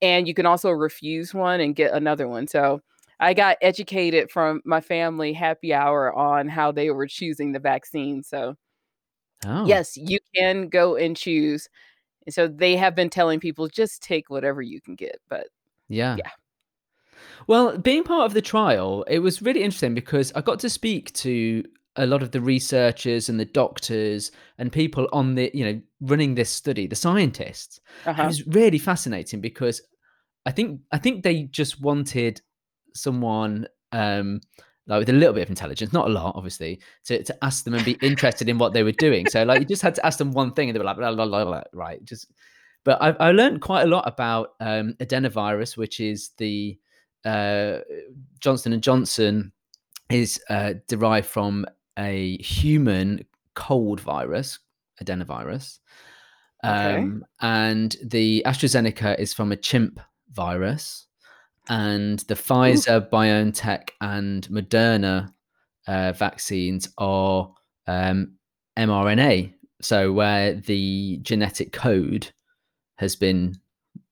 and 0.01 0.27
you 0.27 0.33
can 0.33 0.45
also 0.45 0.71
refuse 0.71 1.33
one 1.33 1.61
and 1.61 1.75
get 1.75 1.93
another 1.93 2.27
one. 2.27 2.47
So 2.47 2.81
I 3.19 3.33
got 3.33 3.57
educated 3.61 4.31
from 4.31 4.61
my 4.65 4.81
family 4.81 5.33
happy 5.33 5.73
hour 5.73 6.13
on 6.13 6.49
how 6.49 6.71
they 6.71 6.89
were 6.91 7.07
choosing 7.07 7.51
the 7.53 7.59
vaccine. 7.59 8.23
So 8.23 8.55
Oh, 9.45 9.65
yes, 9.65 9.97
you 9.97 10.19
can 10.35 10.69
go 10.69 10.95
and 10.95 11.15
choose. 11.17 11.67
And 12.27 12.33
so 12.35 12.47
they 12.47 12.77
have 12.77 12.95
been 12.95 13.09
telling 13.11 13.39
people 13.39 13.67
just 13.69 14.03
take 14.03 14.29
whatever 14.29 14.61
you 14.61 14.81
can 14.81 14.95
get. 14.95 15.17
But 15.29 15.47
yeah. 15.89 16.15
yeah, 16.17 16.31
Well, 17.47 17.77
being 17.77 18.03
part 18.03 18.25
of 18.25 18.33
the 18.33 18.41
trial, 18.41 19.03
it 19.07 19.19
was 19.19 19.41
really 19.41 19.63
interesting 19.63 19.93
because 19.93 20.31
I 20.33 20.41
got 20.41 20.59
to 20.59 20.69
speak 20.69 21.13
to 21.13 21.63
a 21.95 22.05
lot 22.05 22.23
of 22.23 22.31
the 22.31 22.41
researchers 22.41 23.29
and 23.29 23.39
the 23.39 23.45
doctors 23.45 24.31
and 24.57 24.71
people 24.71 25.07
on 25.13 25.35
the, 25.35 25.51
you 25.53 25.63
know, 25.63 25.81
running 26.01 26.35
this 26.35 26.49
study, 26.49 26.87
the 26.87 26.95
scientists. 26.95 27.79
It 28.05 28.09
uh-huh. 28.09 28.25
was 28.25 28.47
really 28.47 28.79
fascinating 28.79 29.41
because 29.41 29.81
I 30.45 30.51
think 30.51 30.81
I 30.91 30.97
think 30.97 31.23
they 31.23 31.43
just 31.43 31.81
wanted 31.81 32.41
someone 32.95 33.67
um 33.91 34.41
like 34.87 34.99
with 34.99 35.09
a 35.09 35.13
little 35.13 35.33
bit 35.33 35.43
of 35.43 35.49
intelligence, 35.49 35.93
not 35.93 36.07
a 36.07 36.11
lot, 36.11 36.35
obviously, 36.35 36.81
to, 37.05 37.23
to 37.23 37.37
ask 37.43 37.63
them 37.63 37.73
and 37.73 37.85
be 37.85 37.93
interested 38.01 38.49
in 38.49 38.57
what 38.57 38.73
they 38.73 38.83
were 38.83 38.91
doing. 38.91 39.27
So 39.29 39.43
like 39.43 39.59
you 39.61 39.65
just 39.65 39.81
had 39.81 39.95
to 39.95 40.05
ask 40.05 40.17
them 40.17 40.31
one 40.31 40.51
thing 40.53 40.69
and 40.69 40.75
they 40.75 40.79
were 40.79 40.85
like, 40.85 40.97
blah, 40.97 41.13
blah, 41.13 41.25
blah, 41.25 41.45
blah, 41.45 41.61
right. 41.73 42.03
Just 42.03 42.31
but 42.83 43.01
I, 43.01 43.11
I 43.11 43.31
learned 43.31 43.61
quite 43.61 43.83
a 43.83 43.87
lot 43.87 44.07
about 44.07 44.55
um, 44.59 44.95
adenovirus, 44.99 45.77
which 45.77 45.99
is 45.99 46.31
the 46.37 46.77
uh, 47.25 47.79
Johnson 48.39 48.73
and 48.73 48.83
Johnson 48.83 49.51
is 50.09 50.41
uh, 50.49 50.73
derived 50.87 51.27
from 51.27 51.65
a 51.97 52.37
human 52.37 53.25
cold 53.55 53.99
virus, 53.99 54.59
adenovirus, 55.01 55.79
Okay. 56.65 56.95
um, 56.95 57.25
and 57.41 57.97
the 58.01 58.41
AstraZeneca 58.45 59.19
is 59.19 59.33
from 59.33 59.51
a 59.51 59.57
chimp 59.57 59.99
virus, 60.31 61.07
and 61.67 62.19
the 62.19 62.35
Ooh. 62.35 62.37
Pfizer, 62.37 63.09
BioNTech, 63.09 63.89
and 63.99 64.47
Moderna 64.47 65.33
uh, 65.87 66.13
vaccines 66.13 66.87
are 66.97 67.53
um, 67.87 68.35
mRNA, 68.77 69.53
so 69.81 70.13
where 70.13 70.53
the 70.53 71.19
genetic 71.21 71.73
code 71.73 72.31
has 72.95 73.15
been 73.17 73.55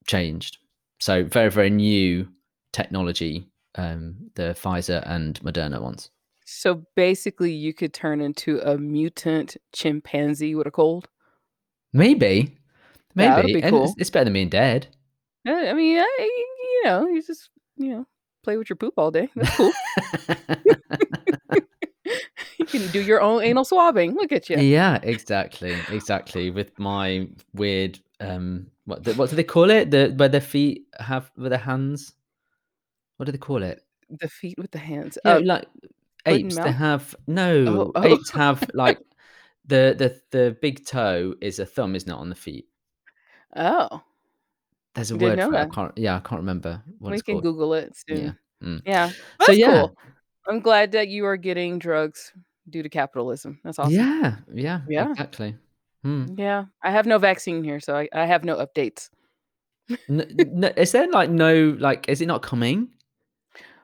changed. 0.05 0.57
So 0.99 1.23
very 1.23 1.49
very 1.49 1.69
new 1.69 2.27
technology. 2.71 3.47
Um, 3.75 4.15
the 4.35 4.53
Pfizer 4.53 5.01
and 5.05 5.39
Moderna 5.39 5.81
ones. 5.81 6.09
So 6.45 6.83
basically, 6.97 7.53
you 7.53 7.73
could 7.73 7.93
turn 7.93 8.19
into 8.19 8.59
a 8.59 8.77
mutant 8.77 9.55
chimpanzee 9.71 10.55
with 10.55 10.67
a 10.67 10.71
cold. 10.71 11.07
Maybe, 11.93 12.57
maybe, 13.15 13.53
be 13.53 13.53
and 13.55 13.63
it's, 13.63 13.69
cool. 13.69 13.95
it's 13.97 14.09
better 14.09 14.25
than 14.25 14.33
being 14.33 14.49
dead. 14.49 14.87
Uh, 15.47 15.53
I 15.53 15.73
mean, 15.73 15.99
I, 15.99 16.17
you 16.19 16.81
know, 16.85 17.07
you 17.07 17.21
just 17.21 17.49
you 17.77 17.91
know 17.91 18.05
play 18.43 18.57
with 18.57 18.69
your 18.69 18.75
poop 18.75 18.95
all 18.97 19.11
day. 19.11 19.29
That's 19.35 19.55
cool. 19.55 19.71
you 22.57 22.65
can 22.65 22.87
do 22.91 23.01
your 23.01 23.21
own 23.21 23.43
anal 23.43 23.65
swabbing. 23.65 24.15
Look 24.15 24.31
at 24.31 24.49
you. 24.49 24.57
yeah, 24.57 24.99
exactly, 25.03 25.75
exactly. 25.89 26.49
With 26.51 26.77
my 26.79 27.27
weird, 27.53 27.99
um, 28.19 28.67
what 28.85 29.05
what 29.15 29.29
do 29.29 29.35
they 29.35 29.43
call 29.43 29.69
it? 29.69 29.91
The 29.91 30.13
where 30.17 30.29
their 30.29 30.41
feet 30.41 30.85
have 30.99 31.31
with 31.37 31.51
their 31.51 31.59
hands. 31.59 32.13
What 33.21 33.25
do 33.25 33.33
they 33.33 33.37
call 33.37 33.61
it? 33.61 33.83
The 34.09 34.27
feet 34.27 34.57
with 34.57 34.71
the 34.71 34.79
hands. 34.79 35.15
Yeah, 35.23 35.33
Uh, 35.35 35.41
like 35.43 35.67
foot 35.73 35.91
apes. 36.25 36.55
They 36.55 36.71
have 36.71 37.15
no 37.27 37.91
oh. 37.93 38.03
apes 38.03 38.31
have 38.31 38.67
like 38.73 38.97
the 39.63 39.93
the 39.95 40.19
the 40.31 40.57
big 40.59 40.83
toe 40.87 41.35
is 41.39 41.59
a 41.59 41.67
thumb, 41.67 41.95
isn't 41.95 42.11
on 42.11 42.29
the 42.29 42.35
feet? 42.35 42.65
Oh, 43.55 44.01
There's 44.95 45.11
a 45.11 45.17
didn't 45.19 45.37
word 45.37 45.49
for 45.49 45.53
it. 45.53 45.57
I 45.59 45.63
that. 45.65 45.73
can't. 45.73 45.97
Yeah, 45.99 46.15
I 46.15 46.19
can't 46.21 46.41
remember 46.41 46.81
what 46.97 47.11
We 47.11 47.21
can 47.21 47.35
called. 47.35 47.43
Google 47.43 47.75
it 47.75 47.95
Yeah. 48.07 48.31
Mm. 48.63 48.81
Yeah, 48.87 49.11
So 49.43 49.51
yeah, 49.51 49.81
cool. 49.81 49.95
I'm 50.47 50.59
glad 50.59 50.93
that 50.93 51.07
you 51.09 51.27
are 51.27 51.37
getting 51.37 51.77
drugs 51.77 52.33
due 52.71 52.81
to 52.81 52.89
capitalism. 52.89 53.59
That's 53.63 53.77
awesome. 53.77 53.93
yeah, 53.93 54.37
yeah, 54.51 54.81
Yeah. 54.89 55.11
exactly. 55.11 55.57
Hmm. 56.01 56.25
Yeah. 56.37 56.65
I 56.81 56.89
have 56.89 57.05
no 57.05 57.19
vaccine 57.19 57.63
here, 57.63 57.79
so 57.79 57.95
I, 57.95 58.09
I 58.13 58.25
have 58.25 58.43
no 58.43 58.55
updates. 58.55 59.11
N- 60.09 60.25
n- 60.39 60.73
is 60.75 60.91
there 60.91 61.07
like 61.07 61.29
no 61.29 61.77
like? 61.77 62.09
Is 62.09 62.19
it 62.21 62.25
not 62.25 62.41
coming? 62.41 62.89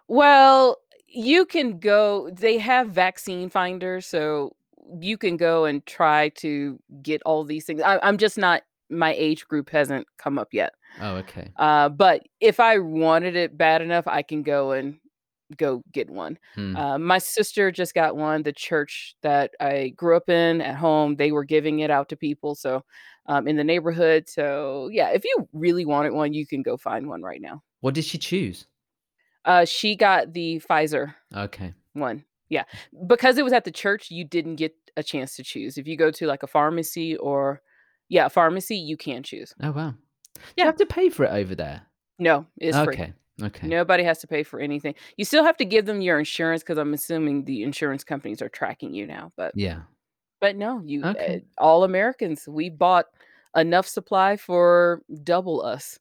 Well, 0.07 0.77
you 1.07 1.45
can 1.45 1.79
go, 1.79 2.29
they 2.31 2.57
have 2.57 2.89
vaccine 2.89 3.49
finders, 3.49 4.05
so 4.05 4.55
you 4.99 5.17
can 5.17 5.37
go 5.37 5.65
and 5.65 5.85
try 5.85 6.29
to 6.29 6.79
get 7.01 7.21
all 7.23 7.43
these 7.43 7.65
things. 7.65 7.81
I, 7.81 7.99
I'm 8.01 8.17
just 8.17 8.37
not, 8.37 8.63
my 8.89 9.13
age 9.13 9.47
group 9.47 9.69
hasn't 9.69 10.07
come 10.17 10.37
up 10.37 10.53
yet. 10.53 10.73
Oh, 11.01 11.15
okay. 11.15 11.51
Uh, 11.57 11.89
but 11.89 12.23
if 12.39 12.59
I 12.59 12.79
wanted 12.79 13.35
it 13.35 13.57
bad 13.57 13.81
enough, 13.81 14.07
I 14.07 14.21
can 14.21 14.43
go 14.43 14.71
and 14.71 14.97
go 15.57 15.81
get 15.91 16.09
one. 16.09 16.37
Hmm. 16.55 16.75
Uh, 16.75 16.97
my 16.97 17.17
sister 17.17 17.71
just 17.71 17.93
got 17.93 18.15
one. 18.15 18.43
The 18.43 18.53
church 18.53 19.15
that 19.23 19.51
I 19.59 19.89
grew 19.95 20.15
up 20.15 20.29
in 20.29 20.61
at 20.61 20.75
home, 20.75 21.15
they 21.15 21.31
were 21.31 21.43
giving 21.43 21.79
it 21.79 21.91
out 21.91 22.09
to 22.09 22.15
people. 22.15 22.55
So 22.55 22.83
um, 23.27 23.47
in 23.47 23.55
the 23.55 23.63
neighborhood. 23.63 24.27
So 24.27 24.89
yeah, 24.91 25.09
if 25.09 25.23
you 25.23 25.47
really 25.53 25.85
wanted 25.85 26.13
one, 26.13 26.33
you 26.33 26.47
can 26.47 26.61
go 26.61 26.77
find 26.77 27.07
one 27.07 27.21
right 27.21 27.41
now. 27.41 27.61
What 27.81 27.93
did 27.93 28.05
she 28.05 28.17
choose? 28.17 28.65
Uh, 29.45 29.65
she 29.65 29.95
got 29.95 30.33
the 30.33 30.61
Pfizer 30.69 31.13
Okay. 31.35 31.73
one. 31.93 32.23
Yeah, 32.49 32.63
because 33.07 33.37
it 33.37 33.43
was 33.43 33.53
at 33.53 33.65
the 33.65 33.71
church, 33.71 34.09
you 34.09 34.23
didn't 34.23 34.55
get 34.55 34.73
a 34.95 35.03
chance 35.03 35.35
to 35.35 35.43
choose. 35.43 35.77
If 35.77 35.85
you 35.87 35.97
go 35.97 36.11
to 36.11 36.25
like 36.27 36.43
a 36.43 36.47
pharmacy 36.47 37.15
or 37.17 37.61
yeah, 38.09 38.27
a 38.27 38.29
pharmacy, 38.29 38.77
you 38.77 38.95
can 38.97 39.21
choose. 39.23 39.53
Oh 39.61 39.71
wow. 39.71 39.93
Yeah. 40.55 40.63
you 40.63 40.65
have 40.65 40.77
to 40.77 40.85
pay 40.85 41.09
for 41.09 41.25
it 41.25 41.31
over 41.31 41.55
there? 41.55 41.81
No, 42.19 42.45
it's 42.57 42.77
free. 42.77 42.93
Okay. 42.93 43.13
Okay. 43.43 43.67
Nobody 43.67 44.03
has 44.03 44.19
to 44.19 44.27
pay 44.27 44.43
for 44.43 44.59
anything. 44.59 44.95
You 45.17 45.25
still 45.25 45.43
have 45.43 45.57
to 45.57 45.65
give 45.65 45.85
them 45.85 46.01
your 46.01 46.17
insurance 46.17 46.63
because 46.63 46.77
I'm 46.77 46.93
assuming 46.93 47.43
the 47.45 47.63
insurance 47.63 48.03
companies 48.03 48.41
are 48.41 48.49
tracking 48.49 48.93
you 48.93 49.05
now. 49.05 49.31
But 49.35 49.51
Yeah. 49.55 49.81
but 50.39 50.55
no, 50.55 50.81
you 50.85 51.03
Okay. 51.05 51.43
uh, 51.59 51.61
all 51.63 51.83
Americans, 51.83 52.47
we 52.47 52.69
bought 52.69 53.05
enough 53.55 53.87
supply 53.87 54.37
for 54.37 55.01
double 55.23 55.61
us, 55.63 55.99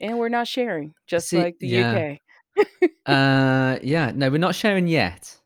and 0.00 0.18
we're 0.18 0.28
not 0.28 0.46
sharing, 0.48 0.94
just 1.06 1.28
See, 1.28 1.38
like 1.38 1.58
the 1.58 1.68
yeah. 1.68 1.92
UK. 2.12 2.20
Uh, 3.06 3.78
yeah. 3.82 4.12
No, 4.14 4.30
we're 4.30 4.38
not 4.38 4.54
sharing 4.54 4.86
yet. 4.86 5.36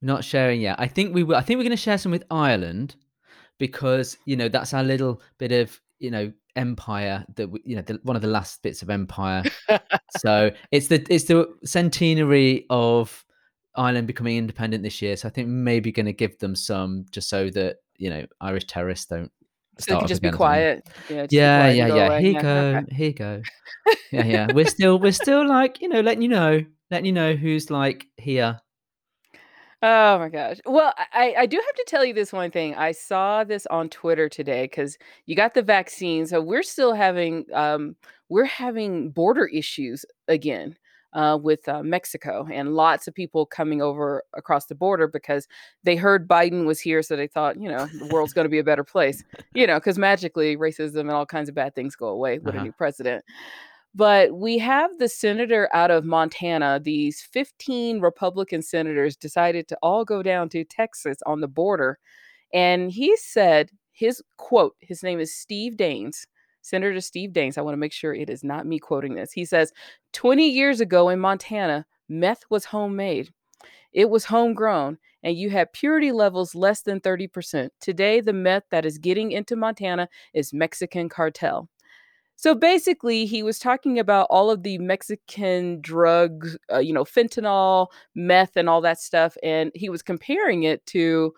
We're 0.00 0.06
not 0.06 0.24
sharing 0.24 0.60
yet. 0.60 0.76
I 0.78 0.86
think 0.86 1.14
we 1.14 1.22
will. 1.22 1.36
I 1.36 1.40
think 1.42 1.58
we're 1.58 1.64
going 1.64 1.70
to 1.70 1.76
share 1.76 1.98
some 1.98 2.12
with 2.12 2.24
Ireland 2.30 2.96
because 3.58 4.16
you 4.24 4.36
know 4.36 4.48
that's 4.48 4.72
our 4.74 4.82
little 4.84 5.20
bit 5.38 5.52
of 5.52 5.78
you 5.98 6.10
know 6.10 6.32
empire 6.56 7.24
that 7.36 7.48
we, 7.48 7.60
you 7.64 7.76
know 7.76 7.82
the, 7.82 8.00
one 8.02 8.16
of 8.16 8.22
the 8.22 8.28
last 8.28 8.62
bits 8.62 8.82
of 8.82 8.90
empire. 8.90 9.42
so 10.18 10.50
it's 10.70 10.88
the 10.88 11.04
it's 11.10 11.24
the 11.24 11.52
centenary 11.64 12.66
of 12.70 13.24
Ireland 13.74 14.06
becoming 14.06 14.36
independent 14.36 14.82
this 14.82 15.02
year. 15.02 15.16
So 15.16 15.28
I 15.28 15.30
think 15.30 15.48
maybe 15.48 15.92
going 15.92 16.06
to 16.06 16.12
give 16.12 16.38
them 16.38 16.54
some 16.56 17.06
just 17.10 17.28
so 17.28 17.50
that 17.50 17.76
you 17.96 18.10
know 18.10 18.24
Irish 18.40 18.66
terrorists 18.66 19.06
don't 19.06 19.32
so 19.78 19.92
you 19.92 19.98
can 19.98 20.06
just 20.06 20.22
be 20.22 20.28
again 20.28 20.34
or 20.34 20.38
something. 20.40 20.72
quiet. 20.76 20.88
Yeah, 21.08 21.26
just 21.26 21.36
be 21.36 21.36
Yeah, 21.36 21.54
quiet 21.54 21.76
yeah, 21.76 21.86
yeah. 21.88 22.06
away. 22.06 22.20
Here 22.20 22.30
you 22.32 22.36
go. 22.36 22.82
okay. 22.82 22.94
Here 22.94 23.06
you 23.08 23.14
go. 23.14 23.42
Yeah, 24.12 24.24
yeah. 24.26 24.46
We're 24.48 24.66
still 24.66 24.98
we're 24.98 25.12
still 25.12 25.46
like, 25.46 25.80
you 25.80 25.88
know, 25.88 26.00
letting 26.00 26.22
you 26.22 26.28
know, 26.28 26.64
letting 26.90 27.06
you 27.06 27.12
know 27.12 27.34
who's 27.34 27.70
like 27.70 28.06
here. 28.16 28.60
Oh 29.82 30.18
my 30.18 30.28
gosh. 30.28 30.58
Well, 30.66 30.92
I, 31.12 31.34
I 31.38 31.46
do 31.46 31.56
have 31.56 31.74
to 31.74 31.84
tell 31.86 32.04
you 32.04 32.12
this 32.12 32.32
one 32.32 32.50
thing. 32.50 32.74
I 32.74 32.92
saw 32.92 33.44
this 33.44 33.66
on 33.66 33.88
Twitter 33.88 34.28
today 34.28 34.64
because 34.64 34.98
you 35.24 35.34
got 35.34 35.54
the 35.54 35.62
vaccine. 35.62 36.26
So 36.26 36.40
we're 36.42 36.62
still 36.62 36.92
having 36.92 37.46
um 37.54 37.96
we're 38.28 38.44
having 38.44 39.10
border 39.10 39.46
issues 39.46 40.04
again 40.28 40.76
uh, 41.12 41.38
with 41.42 41.68
uh, 41.68 41.82
Mexico 41.82 42.46
and 42.52 42.74
lots 42.74 43.08
of 43.08 43.14
people 43.14 43.44
coming 43.46 43.82
over 43.82 44.22
across 44.34 44.66
the 44.66 44.74
border 44.74 45.08
because 45.08 45.48
they 45.84 45.96
heard 45.96 46.28
Biden 46.28 46.66
was 46.66 46.78
here, 46.80 47.02
so 47.02 47.16
they 47.16 47.26
thought, 47.26 47.60
you 47.60 47.68
know, 47.68 47.86
the 47.86 48.06
world's 48.12 48.32
going 48.32 48.44
to 48.44 48.48
be 48.50 48.58
a 48.60 48.64
better 48.64 48.84
place. 48.84 49.24
You 49.54 49.66
know, 49.66 49.78
because 49.78 49.98
magically 49.98 50.56
racism 50.56 51.00
and 51.00 51.10
all 51.10 51.26
kinds 51.26 51.48
of 51.48 51.54
bad 51.54 51.74
things 51.74 51.96
go 51.96 52.08
away 52.08 52.38
with 52.38 52.54
a 52.54 52.58
Uh-huh. 52.58 52.64
new 52.66 52.72
president. 52.72 53.24
But 53.92 54.34
we 54.36 54.56
have 54.58 54.98
the 54.98 55.08
senator 55.08 55.68
out 55.74 55.90
of 55.90 56.04
Montana. 56.04 56.78
These 56.80 57.22
15 57.22 58.00
Republican 58.00 58.62
senators 58.62 59.16
decided 59.16 59.66
to 59.68 59.78
all 59.82 60.04
go 60.04 60.22
down 60.22 60.48
to 60.50 60.62
Texas 60.64 61.16
on 61.26 61.40
the 61.40 61.48
border. 61.48 61.98
And 62.54 62.92
he 62.92 63.16
said, 63.16 63.70
his 63.90 64.22
quote, 64.36 64.76
his 64.80 65.02
name 65.02 65.18
is 65.18 65.34
Steve 65.34 65.74
Daines, 65.76 66.24
Senator 66.62 67.00
Steve 67.00 67.30
Daines. 67.30 67.58
I 67.58 67.62
want 67.62 67.74
to 67.74 67.80
make 67.80 67.92
sure 67.92 68.14
it 68.14 68.30
is 68.30 68.44
not 68.44 68.66
me 68.66 68.78
quoting 68.78 69.14
this. 69.14 69.32
He 69.32 69.44
says, 69.44 69.72
20 70.12 70.48
years 70.48 70.80
ago 70.80 71.08
in 71.08 71.20
Montana, 71.20 71.86
meth 72.08 72.42
was 72.50 72.66
homemade. 72.66 73.30
It 73.92 74.08
was 74.08 74.24
homegrown, 74.26 74.98
and 75.22 75.36
you 75.36 75.50
had 75.50 75.72
purity 75.72 76.12
levels 76.12 76.54
less 76.54 76.82
than 76.82 77.00
30%. 77.00 77.70
Today, 77.80 78.20
the 78.20 78.32
meth 78.32 78.64
that 78.70 78.86
is 78.86 78.98
getting 78.98 79.32
into 79.32 79.56
Montana 79.56 80.08
is 80.32 80.52
Mexican 80.52 81.08
cartel. 81.08 81.68
So 82.36 82.54
basically, 82.54 83.26
he 83.26 83.42
was 83.42 83.58
talking 83.58 83.98
about 83.98 84.26
all 84.30 84.50
of 84.50 84.62
the 84.62 84.78
Mexican 84.78 85.80
drugs, 85.82 86.56
uh, 86.72 86.78
you 86.78 86.94
know, 86.94 87.04
fentanyl, 87.04 87.88
meth, 88.14 88.56
and 88.56 88.66
all 88.66 88.80
that 88.80 88.98
stuff. 88.98 89.36
And 89.42 89.70
he 89.74 89.90
was 89.90 90.02
comparing 90.02 90.62
it 90.62 90.86
to 90.86 91.34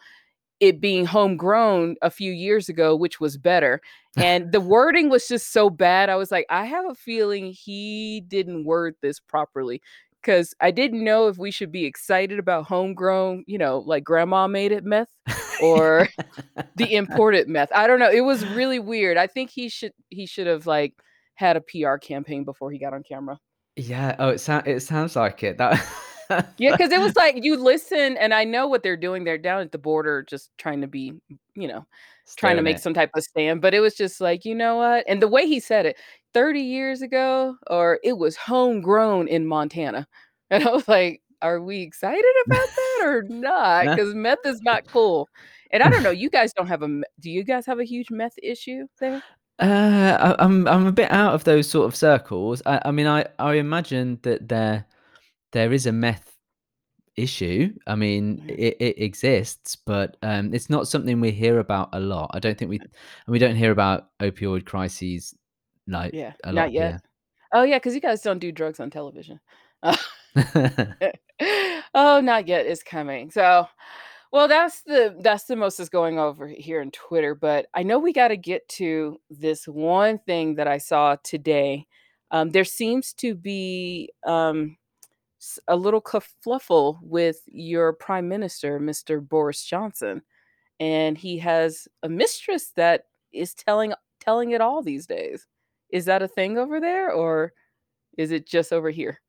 it 0.60 0.80
being 0.80 1.04
homegrown 1.04 1.96
a 2.02 2.10
few 2.10 2.30
years 2.30 2.68
ago, 2.68 2.94
which 2.94 3.18
was 3.18 3.36
better. 3.36 3.80
And 4.16 4.52
the 4.52 4.60
wording 4.60 5.08
was 5.08 5.26
just 5.26 5.52
so 5.52 5.70
bad. 5.70 6.10
I 6.10 6.16
was 6.16 6.30
like, 6.30 6.46
I 6.50 6.66
have 6.66 6.84
a 6.86 6.94
feeling 6.94 7.52
he 7.52 8.22
didn't 8.28 8.64
word 8.64 8.94
this 9.00 9.20
properly 9.20 9.80
because 10.20 10.54
I 10.60 10.70
didn't 10.70 11.02
know 11.02 11.28
if 11.28 11.38
we 11.38 11.50
should 11.50 11.72
be 11.72 11.84
excited 11.84 12.38
about 12.38 12.66
homegrown, 12.66 13.44
you 13.46 13.58
know, 13.58 13.78
like 13.78 14.04
grandma 14.04 14.46
made 14.46 14.72
it 14.72 14.84
meth 14.84 15.08
or 15.62 16.08
the 16.76 16.94
imported 16.94 17.48
meth. 17.48 17.70
I 17.74 17.86
don't 17.86 17.98
know. 17.98 18.10
It 18.10 18.20
was 18.20 18.46
really 18.46 18.78
weird. 18.78 19.16
I 19.16 19.26
think 19.26 19.50
he 19.50 19.68
should 19.68 19.92
he 20.10 20.26
should 20.26 20.46
have 20.46 20.66
like 20.66 20.94
had 21.34 21.56
a 21.56 21.60
PR 21.62 21.96
campaign 21.96 22.44
before 22.44 22.70
he 22.70 22.78
got 22.78 22.94
on 22.94 23.02
camera. 23.02 23.38
yeah. 23.76 24.14
Oh, 24.18 24.28
it 24.28 24.38
sounds 24.40 24.64
it 24.66 24.80
sounds 24.80 25.16
like 25.16 25.42
it. 25.42 25.58
That 25.58 25.82
Yeah, 26.58 26.72
because 26.72 26.92
it 26.92 27.00
was 27.00 27.14
like 27.16 27.44
you 27.44 27.56
listen, 27.56 28.16
and 28.16 28.32
I 28.32 28.44
know 28.44 28.66
what 28.66 28.82
they're 28.82 28.96
doing. 28.96 29.24
They're 29.24 29.38
down 29.38 29.60
at 29.60 29.72
the 29.72 29.78
border, 29.78 30.22
just 30.22 30.50
trying 30.56 30.80
to 30.80 30.86
be, 30.86 31.14
you 31.54 31.68
know, 31.68 31.86
trying 32.36 32.56
to 32.56 32.62
make 32.62 32.78
some 32.78 32.94
type 32.94 33.10
of 33.14 33.22
stand. 33.22 33.60
But 33.60 33.74
it 33.74 33.80
was 33.80 33.94
just 33.94 34.20
like, 34.20 34.44
you 34.44 34.54
know 34.54 34.76
what? 34.76 35.04
And 35.08 35.22
the 35.22 35.28
way 35.28 35.46
he 35.46 35.60
said 35.60 35.86
it, 35.86 35.96
30 36.34 36.60
years 36.60 37.02
ago, 37.02 37.56
or 37.68 37.98
it 38.02 38.18
was 38.18 38.36
homegrown 38.36 39.28
in 39.28 39.46
Montana. 39.46 40.06
And 40.50 40.68
I 40.68 40.70
was 40.70 40.86
like, 40.86 41.22
are 41.40 41.62
we 41.62 41.80
excited 41.80 42.22
about 42.44 42.68
that 42.76 43.00
or 43.04 43.22
not? 43.22 43.86
Because 43.96 44.14
meth 44.14 44.44
is 44.44 44.60
not 44.60 44.86
cool. 44.86 45.30
And 45.70 45.82
I 45.82 45.88
don't 45.88 46.02
know, 46.02 46.10
you 46.10 46.28
guys 46.28 46.52
don't 46.52 46.66
have 46.66 46.82
a, 46.82 46.88
do 47.20 47.30
you 47.30 47.42
guys 47.42 47.64
have 47.64 47.80
a 47.80 47.84
huge 47.84 48.10
meth 48.10 48.34
issue 48.42 48.86
there? 49.00 49.22
Uh, 49.58 50.34
I, 50.38 50.44
I'm 50.44 50.66
I'm 50.66 50.86
a 50.86 50.92
bit 50.92 51.10
out 51.10 51.34
of 51.34 51.44
those 51.44 51.68
sort 51.68 51.86
of 51.86 51.94
circles. 51.94 52.62
I, 52.66 52.80
I 52.86 52.90
mean, 52.90 53.06
I 53.06 53.26
I 53.38 53.54
imagine 53.54 54.18
that 54.22 54.48
there 54.48 54.86
there 55.52 55.72
is 55.72 55.86
a 55.86 55.92
meth 55.92 56.31
issue. 57.16 57.72
I 57.86 57.94
mean, 57.94 58.44
it, 58.48 58.76
it 58.80 59.02
exists, 59.02 59.76
but 59.76 60.16
um, 60.22 60.54
it's 60.54 60.70
not 60.70 60.88
something 60.88 61.20
we 61.20 61.30
hear 61.30 61.58
about 61.58 61.90
a 61.92 62.00
lot. 62.00 62.30
I 62.34 62.38
don't 62.38 62.56
think 62.56 62.70
we 62.70 62.78
and 62.78 62.90
we 63.28 63.38
don't 63.38 63.56
hear 63.56 63.70
about 63.70 64.08
opioid 64.20 64.64
crises 64.64 65.34
like 65.86 66.14
Yeah, 66.14 66.32
a 66.44 66.52
lot 66.52 66.62
not 66.62 66.72
yet. 66.72 67.00
Oh, 67.52 67.62
yeah, 67.64 67.76
because 67.76 67.94
you 67.94 68.00
guys 68.00 68.22
don't 68.22 68.38
do 68.38 68.50
drugs 68.50 68.80
on 68.80 68.90
television. 68.90 69.40
Uh. 69.82 69.96
Oh, 71.94 72.20
not 72.20 72.48
yet. 72.48 72.66
It's 72.66 72.82
coming. 72.82 73.30
So, 73.30 73.66
well, 74.32 74.48
that's 74.48 74.82
the 74.82 75.14
that's 75.20 75.44
the 75.44 75.56
most 75.56 75.76
that's 75.76 75.90
going 75.90 76.18
over 76.18 76.48
here 76.48 76.80
in 76.80 76.90
Twitter. 76.90 77.34
But 77.34 77.66
I 77.74 77.82
know 77.82 77.98
we 77.98 78.12
got 78.12 78.28
to 78.28 78.36
get 78.36 78.66
to 78.70 79.18
this 79.28 79.66
one 79.66 80.18
thing 80.18 80.54
that 80.54 80.66
I 80.66 80.78
saw 80.78 81.16
today. 81.22 81.86
Um, 82.30 82.50
there 82.50 82.64
seems 82.64 83.12
to 83.14 83.34
be 83.34 84.10
um, 84.26 84.78
a 85.68 85.76
little 85.76 86.00
kerfluffle 86.00 86.98
with 87.02 87.40
your 87.46 87.92
prime 87.92 88.28
minister, 88.28 88.78
Mr. 88.78 89.26
Boris 89.26 89.64
Johnson, 89.64 90.22
and 90.80 91.16
he 91.18 91.38
has 91.38 91.88
a 92.02 92.08
mistress 92.08 92.72
that 92.76 93.04
is 93.32 93.54
telling 93.54 93.92
telling 94.20 94.52
it 94.52 94.60
all 94.60 94.82
these 94.82 95.06
days. 95.06 95.46
Is 95.90 96.04
that 96.06 96.22
a 96.22 96.28
thing 96.28 96.58
over 96.58 96.80
there, 96.80 97.10
or 97.12 97.52
is 98.16 98.30
it 98.30 98.46
just 98.46 98.72
over 98.72 98.90
here? 98.90 99.20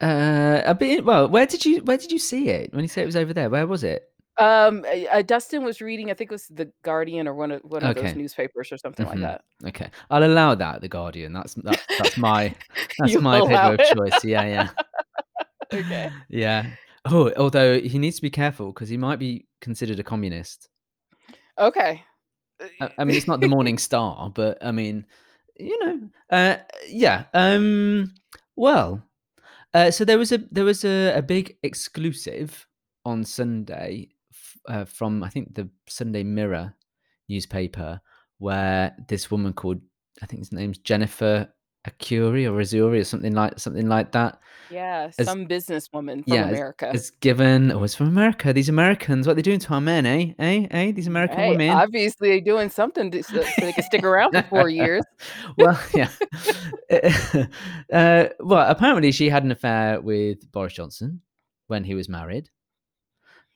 Uh, 0.00 0.62
a 0.64 0.74
bit. 0.74 1.04
Well, 1.04 1.28
where 1.28 1.46
did 1.46 1.64
you 1.66 1.82
where 1.84 1.98
did 1.98 2.12
you 2.12 2.18
see 2.18 2.48
it 2.48 2.72
when 2.72 2.82
you 2.82 2.88
say 2.88 3.02
it 3.02 3.06
was 3.06 3.16
over 3.16 3.34
there? 3.34 3.50
Where 3.50 3.66
was 3.66 3.84
it? 3.84 4.04
Um, 4.38 4.86
uh, 5.12 5.20
Dustin 5.20 5.64
was 5.64 5.82
reading, 5.82 6.10
I 6.10 6.14
think 6.14 6.30
it 6.30 6.34
was 6.34 6.46
The 6.46 6.72
Guardian 6.82 7.28
or 7.28 7.34
one 7.34 7.50
of 7.50 7.60
one 7.62 7.84
of 7.84 7.94
those 7.94 8.16
newspapers 8.16 8.72
or 8.72 8.78
something 8.78 9.04
like 9.04 9.16
hmm 9.16 9.22
that. 9.22 9.42
Okay, 9.66 9.90
I'll 10.08 10.24
allow 10.24 10.54
that. 10.54 10.80
The 10.80 10.88
Guardian. 10.88 11.34
That's 11.34 11.54
that's 11.54 11.86
that's 11.98 12.16
my 12.16 12.54
that's 12.98 13.20
my 13.20 13.40
paper 13.40 13.74
of 13.74 13.82
choice. 13.82 14.24
Yeah, 14.24 14.46
yeah, 14.46 14.68
Okay. 15.74 16.10
yeah. 16.28 16.70
Oh, 17.04 17.32
although 17.36 17.80
he 17.80 17.98
needs 17.98 18.16
to 18.16 18.22
be 18.22 18.30
careful 18.30 18.72
because 18.72 18.88
he 18.88 18.96
might 18.96 19.18
be 19.18 19.46
considered 19.60 19.98
a 19.98 20.02
communist. 20.02 20.68
Okay. 21.58 22.02
I, 22.80 22.90
I 22.98 23.04
mean, 23.04 23.16
it's 23.16 23.26
not 23.26 23.40
the 23.40 23.48
Morning 23.48 23.78
Star, 23.88 24.30
but 24.34 24.58
I 24.64 24.70
mean, 24.70 25.06
you 25.58 25.78
know, 25.86 26.00
uh, 26.30 26.56
yeah. 26.88 27.24
Um, 27.32 28.12
well, 28.56 29.02
uh, 29.72 29.90
so 29.90 30.04
there 30.04 30.18
was 30.18 30.32
a 30.32 30.38
there 30.50 30.64
was 30.64 30.84
a, 30.84 31.14
a 31.14 31.22
big 31.22 31.56
exclusive 31.62 32.66
on 33.04 33.24
Sunday 33.24 34.08
f- 34.32 34.58
uh, 34.68 34.84
from 34.84 35.22
I 35.22 35.28
think 35.28 35.54
the 35.54 35.68
Sunday 35.88 36.22
Mirror 36.22 36.74
newspaper 37.28 38.00
where 38.38 38.94
this 39.08 39.30
woman 39.30 39.52
called 39.52 39.80
I 40.22 40.26
think 40.26 40.40
his 40.40 40.52
name's 40.52 40.78
Jennifer 40.78 41.48
Acuri 41.88 42.50
or 42.50 42.60
a 42.60 42.62
Azuri 42.64 43.00
or 43.00 43.04
something 43.04 43.34
like 43.34 43.58
something 43.58 43.88
like 43.88 44.12
that 44.12 44.38
Yeah, 44.70 45.10
has 45.16 45.24
some 45.24 45.46
businesswoman 45.46 46.24
from 46.26 46.32
yeah 46.34 46.46
America. 46.48 46.90
has 46.92 47.10
given 47.10 47.72
oh 47.72 47.82
it's 47.84 47.94
from 47.94 48.08
America 48.08 48.52
these 48.52 48.68
Americans 48.68 49.26
what 49.26 49.32
are 49.32 49.36
they 49.36 49.42
doing 49.42 49.60
to 49.60 49.72
our 49.74 49.80
men 49.80 50.04
eh 50.04 50.34
eh 50.38 50.66
eh 50.70 50.92
these 50.92 51.06
American 51.06 51.38
Hey, 51.38 51.50
women 51.50 51.70
obviously 51.70 52.40
doing 52.40 52.68
something 52.68 53.10
to, 53.12 53.22
so, 53.22 53.42
they 53.60 53.72
can 53.72 53.84
stick 53.84 54.04
around 54.04 54.32
for 54.32 54.42
four 54.42 54.68
years. 54.68 55.02
well, 55.56 55.78
yeah. 55.94 56.08
uh, 57.92 58.28
well, 58.40 58.70
apparently 58.70 59.12
she 59.12 59.28
had 59.30 59.44
an 59.44 59.50
affair 59.50 60.00
with 60.00 60.50
Boris 60.52 60.72
Johnson 60.74 61.22
when 61.68 61.84
he 61.84 61.94
was 61.94 62.08
married. 62.08 62.50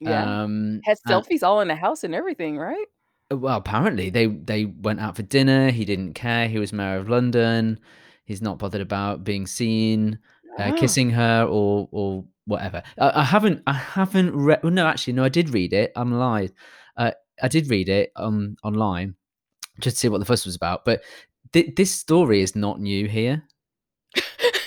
Yeah, 0.00 0.45
Um, 0.45 0.81
had 0.85 0.99
selfies 1.09 1.43
all 1.43 1.61
in 1.61 1.69
the 1.69 1.76
house 1.76 2.04
and 2.04 2.14
everything, 2.14 2.59
right? 2.59 2.87
well, 3.31 3.57
apparently 3.57 4.11
they 4.11 4.26
they 4.26 4.64
went 4.66 5.00
out 5.00 5.16
for 5.16 5.23
dinner. 5.23 5.71
He 5.71 5.85
didn't 5.85 6.14
care. 6.14 6.49
He 6.49 6.59
was 6.59 6.73
mayor 6.73 6.97
of 6.99 7.09
London. 7.09 7.78
He's 8.25 8.43
not 8.43 8.59
bothered 8.59 8.81
about 8.81 9.25
being 9.25 9.47
seen, 9.47 10.19
uh, 10.59 10.73
Oh, 10.75 10.76
kissing 10.81 11.11
her 11.11 11.45
or 11.45 11.88
or 11.93 12.25
whatever. 12.47 12.83
I, 12.99 13.21
I 13.21 13.25
haven't 13.25 13.62
I 13.66 13.75
haven't 13.75 14.35
read. 14.35 14.61
Well, 14.62 14.73
no, 14.73 14.87
actually, 14.87 15.12
no, 15.14 15.25
I 15.25 15.28
did 15.28 15.50
read 15.50 15.73
it. 15.73 15.93
I'm 15.97 16.12
lied. 16.12 16.52
Uh, 16.97 17.12
I 17.43 17.49
did 17.49 17.69
read 17.69 17.88
it 17.88 18.12
um 18.16 18.57
online 18.62 19.14
just 19.81 19.97
to 19.97 20.00
see 20.00 20.09
what 20.09 20.19
the 20.19 20.25
fuss 20.25 20.45
was 20.47 20.57
about. 20.57 20.85
But 20.85 21.02
thi- 21.52 21.73
this 21.76 21.90
story 21.90 22.40
is 22.40 22.54
not 22.57 22.81
new 22.81 23.09
here. 23.09 23.43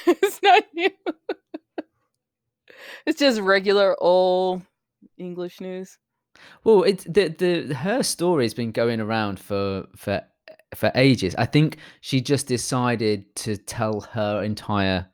it's 0.06 0.42
not 0.44 0.64
new. 0.74 0.90
it's 3.06 3.20
just 3.20 3.40
regular 3.42 3.96
old 4.02 4.62
English 5.18 5.62
news. 5.62 5.98
Well, 6.64 6.84
it's 6.84 7.04
the 7.06 7.30
the 7.30 7.74
her 7.74 8.04
story's 8.04 8.54
been 8.54 8.72
going 8.72 9.00
around 9.00 9.40
for 9.40 9.88
for 9.96 10.22
for 10.76 10.92
ages. 10.96 11.36
I 11.38 11.46
think 11.46 11.78
she 12.02 12.22
just 12.22 12.48
decided 12.48 13.34
to 13.38 13.58
tell 13.58 14.02
her 14.02 14.44
entire 14.44 15.08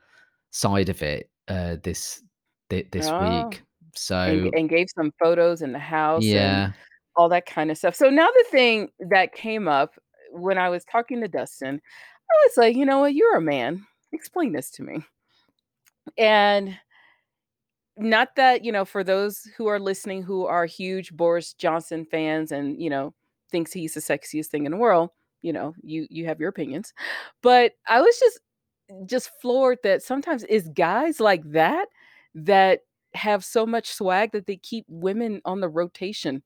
side 0.52 0.90
of 0.90 1.02
it 1.02 1.30
uh 1.48 1.78
this 1.84 2.22
thi- 2.70 2.88
this 2.92 3.08
Oh, 3.08 3.20
week. 3.20 3.58
and 3.60 3.96
So, 3.96 4.52
and 4.54 4.70
gave 4.70 4.88
some 4.96 5.12
photos 5.22 5.62
in 5.62 5.72
the 5.72 5.80
house 5.80 6.24
and 6.24 6.32
yeah. 6.32 6.72
all 7.16 7.30
that 7.30 7.46
kind 7.46 7.70
of 7.72 7.78
stuff. 7.78 7.96
So 7.96 8.10
now 8.10 8.28
the 8.28 8.46
thing 8.50 8.90
that 9.10 9.34
came 9.34 9.68
up 9.68 9.94
when 10.32 10.58
I 10.58 10.70
was 10.70 10.84
talking 10.86 11.22
to 11.22 11.28
Dustin, 11.28 11.76
I 12.32 12.48
was 12.48 12.58
like, 12.58 12.76
you 12.76 12.86
know 12.86 13.00
what, 13.00 13.14
you're 13.14 13.36
a 13.38 13.42
man. 13.42 13.86
Explain 14.12 14.52
this 14.54 14.72
to 14.72 14.84
me. 14.84 15.04
And 16.18 16.78
not 17.98 18.36
that, 18.36 18.64
you 18.66 18.72
know, 18.72 18.86
for 18.86 19.04
those 19.04 19.42
who 19.58 19.68
are 19.68 19.80
listening 19.80 20.24
who 20.24 20.46
are 20.46 20.66
huge 20.66 21.14
Boris 21.14 21.54
Johnson 21.54 22.06
fans 22.10 22.52
and, 22.52 22.82
you 22.82 22.90
know, 22.90 23.14
thinks 23.52 23.72
he's 23.72 23.94
the 23.94 24.00
sexiest 24.00 24.48
thing 24.48 24.66
in 24.66 24.72
the 24.72 24.78
world, 24.78 25.12
you 25.44 25.54
know, 25.54 25.76
you 25.84 26.08
you 26.10 26.26
have 26.26 26.40
your 26.40 26.50
opinions. 26.50 26.94
But 27.44 27.74
I 27.88 28.02
was 28.02 28.18
just 28.18 28.40
just 29.06 29.30
floored 29.42 29.78
that 29.84 30.02
sometimes 30.02 30.46
it's 30.50 30.68
guys 30.70 31.20
like 31.20 31.44
that 31.52 31.88
that 32.34 32.80
have 33.14 33.46
so 33.46 33.66
much 33.66 33.92
swag 33.92 34.32
that 34.32 34.48
they 34.48 34.58
keep 34.58 34.86
women 34.88 35.42
on 35.46 35.60
the 35.60 35.70
rotation. 35.70 36.42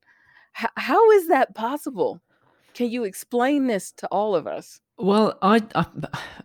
H- 0.61 0.69
how 0.75 1.11
is 1.11 1.29
that 1.29 1.55
possible? 1.55 2.21
Can 2.73 2.89
you 2.89 3.05
explain 3.05 3.67
this 3.67 3.91
to 3.93 4.07
all 4.07 4.35
of 4.35 4.47
us? 4.47 4.81
Well, 4.97 5.37
I 5.41 5.61
I 5.75 5.85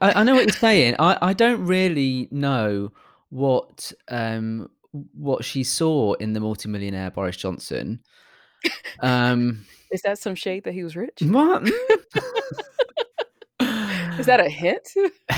I 0.01 0.23
know 0.23 0.35
what 0.35 0.45
you're 0.45 0.53
saying. 0.53 0.97
I 0.99 1.19
I 1.21 1.33
don't 1.33 1.65
really 1.65 2.29
know 2.31 2.93
what 3.31 3.93
um 4.09 4.71
what 5.15 5.45
she 5.45 5.65
saw 5.65 6.13
in 6.15 6.35
the 6.35 6.41
multimillionaire 6.41 7.11
Boris 7.11 7.37
Johnson. 7.37 8.01
Um 9.01 9.65
Is 9.93 10.03
that 10.03 10.19
some 10.19 10.35
shade 10.35 10.65
that 10.65 10.75
he 10.75 10.83
was 10.83 10.97
rich? 10.97 11.21
what? 11.23 11.63
Is 14.19 14.27
that 14.27 14.41
a 14.41 14.49
hint? 14.49 14.89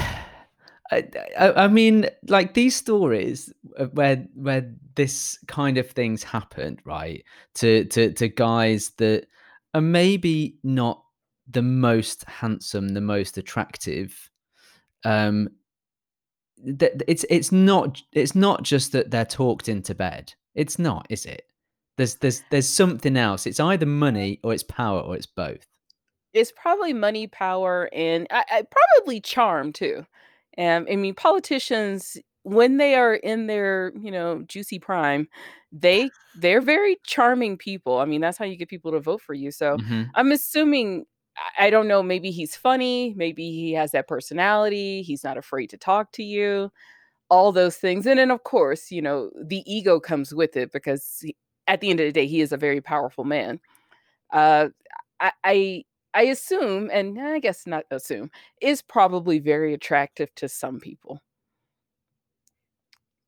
I, 0.90 1.02
I, 1.38 1.64
I 1.64 1.68
mean, 1.68 2.08
like 2.28 2.54
these 2.54 2.76
stories 2.76 3.52
where 3.92 4.26
where 4.34 4.70
this 4.94 5.38
kind 5.48 5.78
of 5.78 5.90
things 5.90 6.22
happened, 6.22 6.80
right? 6.84 7.24
To 7.56 7.84
to 7.86 8.12
to 8.12 8.28
guys 8.28 8.90
that 8.98 9.26
are 9.74 9.80
maybe 9.80 10.58
not 10.62 11.02
the 11.50 11.62
most 11.62 12.24
handsome, 12.24 12.88
the 12.88 13.00
most 13.00 13.38
attractive. 13.38 14.30
Um, 15.04 15.48
that 16.64 17.02
it's 17.08 17.24
it's 17.28 17.52
not 17.52 18.00
it's 18.12 18.34
not 18.34 18.62
just 18.62 18.92
that 18.92 19.10
they're 19.10 19.24
talked 19.24 19.68
into 19.68 19.94
bed. 19.94 20.32
It's 20.54 20.78
not, 20.78 21.06
is 21.10 21.26
it? 21.26 21.42
There's 21.96 22.16
there's 22.16 22.42
there's 22.50 22.68
something 22.68 23.16
else. 23.16 23.46
It's 23.46 23.60
either 23.60 23.86
money 23.86 24.40
or 24.44 24.52
it's 24.54 24.62
power 24.62 25.00
or 25.00 25.16
it's 25.16 25.26
both. 25.26 25.66
It's 26.32 26.52
probably 26.52 26.92
money, 26.92 27.26
power, 27.28 27.88
and 27.92 28.26
I, 28.30 28.44
I 28.50 28.62
probably 28.70 29.20
charm 29.20 29.72
too. 29.72 30.04
Um, 30.58 30.86
I 30.90 30.96
mean, 30.96 31.14
politicians 31.14 32.16
when 32.42 32.76
they 32.76 32.94
are 32.96 33.14
in 33.14 33.46
their 33.46 33.92
you 34.00 34.10
know 34.10 34.42
juicy 34.42 34.78
prime, 34.80 35.28
they 35.72 36.12
they're 36.34 36.60
very 36.60 36.96
charming 37.06 37.56
people. 37.58 37.98
I 37.98 38.04
mean, 38.06 38.20
that's 38.20 38.36
how 38.38 38.44
you 38.44 38.56
get 38.56 38.68
people 38.68 38.92
to 38.92 39.00
vote 39.00 39.22
for 39.22 39.34
you. 39.34 39.50
So 39.50 39.78
hmm 39.78 40.14
I'm 40.14 40.32
assuming. 40.32 41.06
I 41.58 41.68
don't 41.70 41.88
know. 41.88 42.00
Maybe 42.02 42.30
he's 42.30 42.54
funny. 42.54 43.12
Maybe 43.16 43.50
he 43.50 43.72
has 43.72 43.90
that 43.90 44.06
personality. 44.06 45.02
He's 45.02 45.24
not 45.24 45.36
afraid 45.36 45.68
to 45.70 45.76
talk 45.76 46.12
to 46.12 46.22
you. 46.22 46.70
All 47.30 47.52
those 47.52 47.76
things, 47.78 48.06
and 48.06 48.18
then 48.18 48.30
of 48.30 48.44
course, 48.44 48.90
you 48.92 49.02
know, 49.02 49.30
the 49.42 49.62
ego 49.72 50.00
comes 50.00 50.34
with 50.34 50.56
it 50.56 50.72
because 50.72 51.24
at 51.66 51.80
the 51.80 51.90
end 51.90 52.00
of 52.00 52.06
the 52.06 52.12
day, 52.12 52.26
he 52.26 52.40
is 52.40 52.52
a 52.52 52.56
very 52.56 52.80
powerful 52.80 53.24
man. 53.24 53.60
Uh, 54.32 54.68
I 55.20 55.32
I 55.44 55.84
I 56.14 56.22
assume, 56.24 56.90
and 56.92 57.20
I 57.20 57.38
guess 57.40 57.66
not 57.66 57.84
assume, 57.90 58.30
is 58.60 58.82
probably 58.82 59.38
very 59.38 59.74
attractive 59.74 60.34
to 60.36 60.48
some 60.48 60.80
people, 60.80 61.20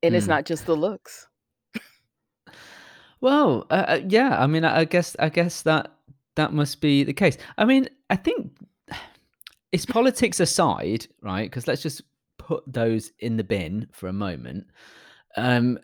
and 0.03 0.15
it's 0.15 0.27
Mm. 0.27 0.29
not 0.29 0.45
just 0.45 0.65
the 0.65 0.75
looks. 0.75 1.27
Well, 3.21 3.65
uh, 3.69 3.85
uh, 3.87 4.01
yeah. 4.07 4.41
I 4.41 4.47
mean, 4.47 4.63
I, 4.63 4.79
I 4.81 4.85
guess 4.85 5.15
I 5.19 5.29
guess 5.29 5.63
that 5.63 5.91
that 6.35 6.53
must 6.53 6.81
be 6.81 7.03
the 7.03 7.13
case. 7.13 7.37
I 7.57 7.65
mean, 7.65 7.89
I 8.09 8.15
think 8.15 8.51
it's 9.71 9.85
politics 9.85 10.39
aside, 10.39 11.07
right? 11.21 11.49
Because 11.49 11.67
let's 11.67 11.81
just 11.81 12.03
put 12.37 12.63
those 12.71 13.11
in 13.19 13.37
the 13.37 13.43
bin 13.43 13.87
for 13.91 14.07
a 14.07 14.13
moment. 14.13 14.67
Um, 15.35 15.79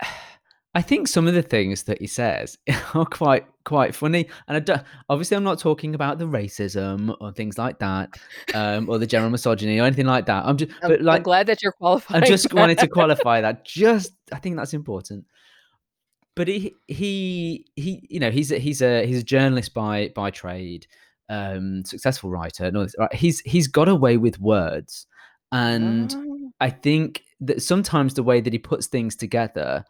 I 0.76 0.82
think 0.82 1.08
some 1.08 1.26
of 1.26 1.32
the 1.32 1.40
things 1.40 1.84
that 1.84 2.02
he 2.02 2.06
says 2.06 2.58
are 2.94 3.06
quite 3.06 3.46
quite 3.64 3.94
funny, 3.94 4.28
and 4.46 4.58
I 4.58 4.60
don't, 4.60 4.82
obviously 5.08 5.34
I'm 5.34 5.42
not 5.42 5.58
talking 5.58 5.94
about 5.94 6.18
the 6.18 6.26
racism 6.26 7.16
or 7.18 7.32
things 7.32 7.56
like 7.56 7.78
that, 7.78 8.10
um, 8.52 8.90
or 8.90 8.98
the 8.98 9.06
general 9.06 9.30
misogyny 9.30 9.80
or 9.80 9.84
anything 9.84 10.04
like 10.04 10.26
that. 10.26 10.44
I'm 10.44 10.58
just, 10.58 10.72
I'm 10.82 10.90
but 10.90 11.08
I'm 11.08 11.22
glad 11.22 11.46
that 11.46 11.62
you're 11.62 11.72
qualified. 11.72 12.22
I 12.22 12.26
just 12.26 12.52
wanted 12.52 12.76
to 12.80 12.88
qualify 12.98 13.40
that. 13.40 13.64
Just, 13.64 14.12
I 14.30 14.38
think 14.38 14.56
that's 14.56 14.74
important. 14.74 15.24
But 16.34 16.46
he, 16.46 16.74
he, 16.88 17.64
he, 17.74 18.06
you 18.10 18.20
know, 18.20 18.30
he's 18.30 18.52
a, 18.52 18.58
he's 18.58 18.82
a 18.82 19.06
he's 19.06 19.20
a 19.20 19.24
journalist 19.24 19.72
by 19.72 20.12
by 20.14 20.30
trade, 20.30 20.86
um, 21.30 21.86
successful 21.86 22.28
writer, 22.28 22.66
and 22.66 22.76
all 22.76 22.82
this. 22.82 22.94
Right? 22.98 23.14
He's 23.14 23.40
he's 23.40 23.66
got 23.66 23.88
a 23.88 23.94
way 23.94 24.18
with 24.18 24.38
words, 24.38 25.06
and 25.50 26.14
Oh, 26.14 26.50
I 26.60 26.68
think 26.68 27.22
that 27.40 27.62
sometimes 27.62 28.12
the 28.12 28.22
way 28.22 28.42
that 28.42 28.52
he 28.52 28.58
puts 28.58 28.88
things 28.88 29.16
together 29.16 29.86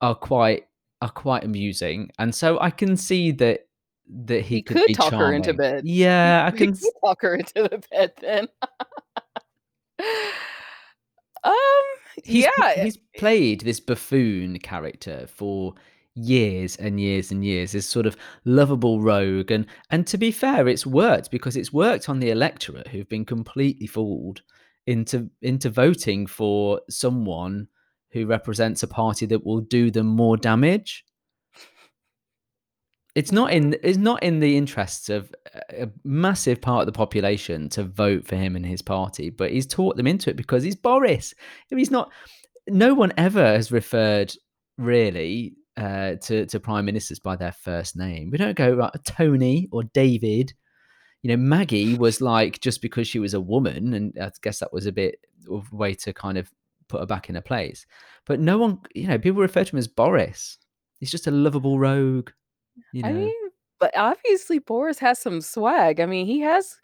are 0.00 0.14
quite 0.14 0.66
are 1.02 1.10
quite 1.10 1.44
amusing, 1.44 2.10
and 2.18 2.34
so 2.34 2.58
I 2.60 2.70
can 2.70 2.96
see 2.96 3.30
that 3.32 3.66
that 4.26 4.42
he, 4.42 4.56
He 4.56 4.62
could, 4.62 4.78
could 4.78 4.86
be 4.86 4.94
talk 4.94 5.12
her 5.14 5.32
into 5.32 5.52
charming. 5.52 5.56
bed. 5.56 5.84
Yeah, 5.84 6.44
I 6.46 6.56
he 6.56 6.56
can. 6.56 6.72
could 6.76 6.92
talk 7.04 7.22
her 7.22 7.34
into 7.34 7.54
the 7.64 7.82
bed 7.90 8.12
then. 8.20 8.48
Um, 11.44 11.54
He's, 12.24 12.44
yeah, 12.58 12.82
he's 12.82 12.96
played 13.16 13.60
this 13.60 13.78
buffoon 13.78 14.58
character 14.60 15.26
for 15.28 15.74
years 16.14 16.74
and 16.76 16.98
years 16.98 17.30
and 17.30 17.44
years. 17.44 17.72
This 17.72 17.86
sort 17.86 18.06
of 18.06 18.16
lovable 18.44 19.00
rogue, 19.00 19.50
and 19.50 19.66
and 19.90 20.06
to 20.08 20.18
be 20.18 20.32
fair, 20.32 20.66
it's 20.66 20.86
worked 20.86 21.30
because 21.30 21.56
it's 21.56 21.72
worked 21.72 22.08
on 22.08 22.18
the 22.18 22.30
electorate 22.30 22.88
who've 22.88 23.08
been 23.08 23.24
completely 23.26 23.86
fooled 23.86 24.42
into 24.86 25.30
into 25.42 25.70
voting 25.70 26.26
for 26.26 26.80
someone 26.88 27.68
who 28.16 28.26
represents 28.26 28.82
a 28.82 28.88
party 28.88 29.26
that 29.26 29.44
will 29.44 29.60
do 29.60 29.90
them 29.90 30.06
more 30.06 30.38
damage. 30.38 31.04
It's 33.14 33.30
not 33.30 33.52
in 33.52 33.76
it's 33.82 33.98
not 33.98 34.22
in 34.22 34.40
the 34.40 34.56
interests 34.56 35.08
of 35.08 35.34
a 35.70 35.88
massive 36.04 36.60
part 36.60 36.80
of 36.80 36.86
the 36.86 36.92
population 36.92 37.68
to 37.70 37.84
vote 37.84 38.26
for 38.26 38.36
him 38.36 38.56
and 38.56 38.64
his 38.64 38.82
party, 38.82 39.28
but 39.30 39.50
he's 39.50 39.66
taught 39.66 39.96
them 39.96 40.06
into 40.06 40.30
it 40.30 40.36
because 40.36 40.62
he's 40.62 40.76
Boris. 40.76 41.34
He's 41.68 41.90
not, 41.90 42.10
no 42.66 42.94
one 42.94 43.12
ever 43.16 43.44
has 43.44 43.70
referred 43.70 44.34
really 44.78 45.54
uh, 45.76 46.14
to 46.22 46.46
to 46.46 46.60
prime 46.60 46.86
ministers 46.86 47.18
by 47.18 47.36
their 47.36 47.52
first 47.52 47.96
name. 47.96 48.30
We 48.30 48.38
don't 48.38 48.56
go 48.56 48.90
Tony 49.04 49.68
or 49.72 49.82
David. 49.84 50.54
You 51.22 51.30
know, 51.30 51.42
Maggie 51.42 51.96
was 51.96 52.20
like 52.20 52.60
just 52.60 52.80
because 52.80 53.08
she 53.08 53.18
was 53.18 53.34
a 53.34 53.40
woman, 53.40 53.94
and 53.94 54.14
I 54.20 54.30
guess 54.42 54.60
that 54.60 54.72
was 54.72 54.86
a 54.86 54.92
bit 54.92 55.18
of 55.50 55.66
a 55.70 55.76
way 55.76 55.94
to 55.94 56.12
kind 56.12 56.38
of 56.38 56.50
put 56.88 57.00
her 57.00 57.06
back 57.06 57.28
in 57.28 57.34
her 57.34 57.40
place. 57.40 57.86
But 58.26 58.40
no 58.40 58.58
one, 58.58 58.78
you 58.94 59.06
know, 59.06 59.18
people 59.18 59.40
refer 59.42 59.64
to 59.64 59.70
him 59.70 59.78
as 59.78 59.88
Boris. 59.88 60.58
He's 60.98 61.10
just 61.10 61.26
a 61.26 61.30
lovable 61.30 61.78
rogue. 61.78 62.30
You 62.92 63.02
know, 63.02 63.08
I 63.08 63.12
mean, 63.12 63.50
but 63.78 63.96
obviously 63.96 64.58
Boris 64.58 64.98
has 64.98 65.18
some 65.18 65.40
swag. 65.40 66.00
I 66.00 66.06
mean, 66.06 66.26
he 66.26 66.40
has 66.40 66.78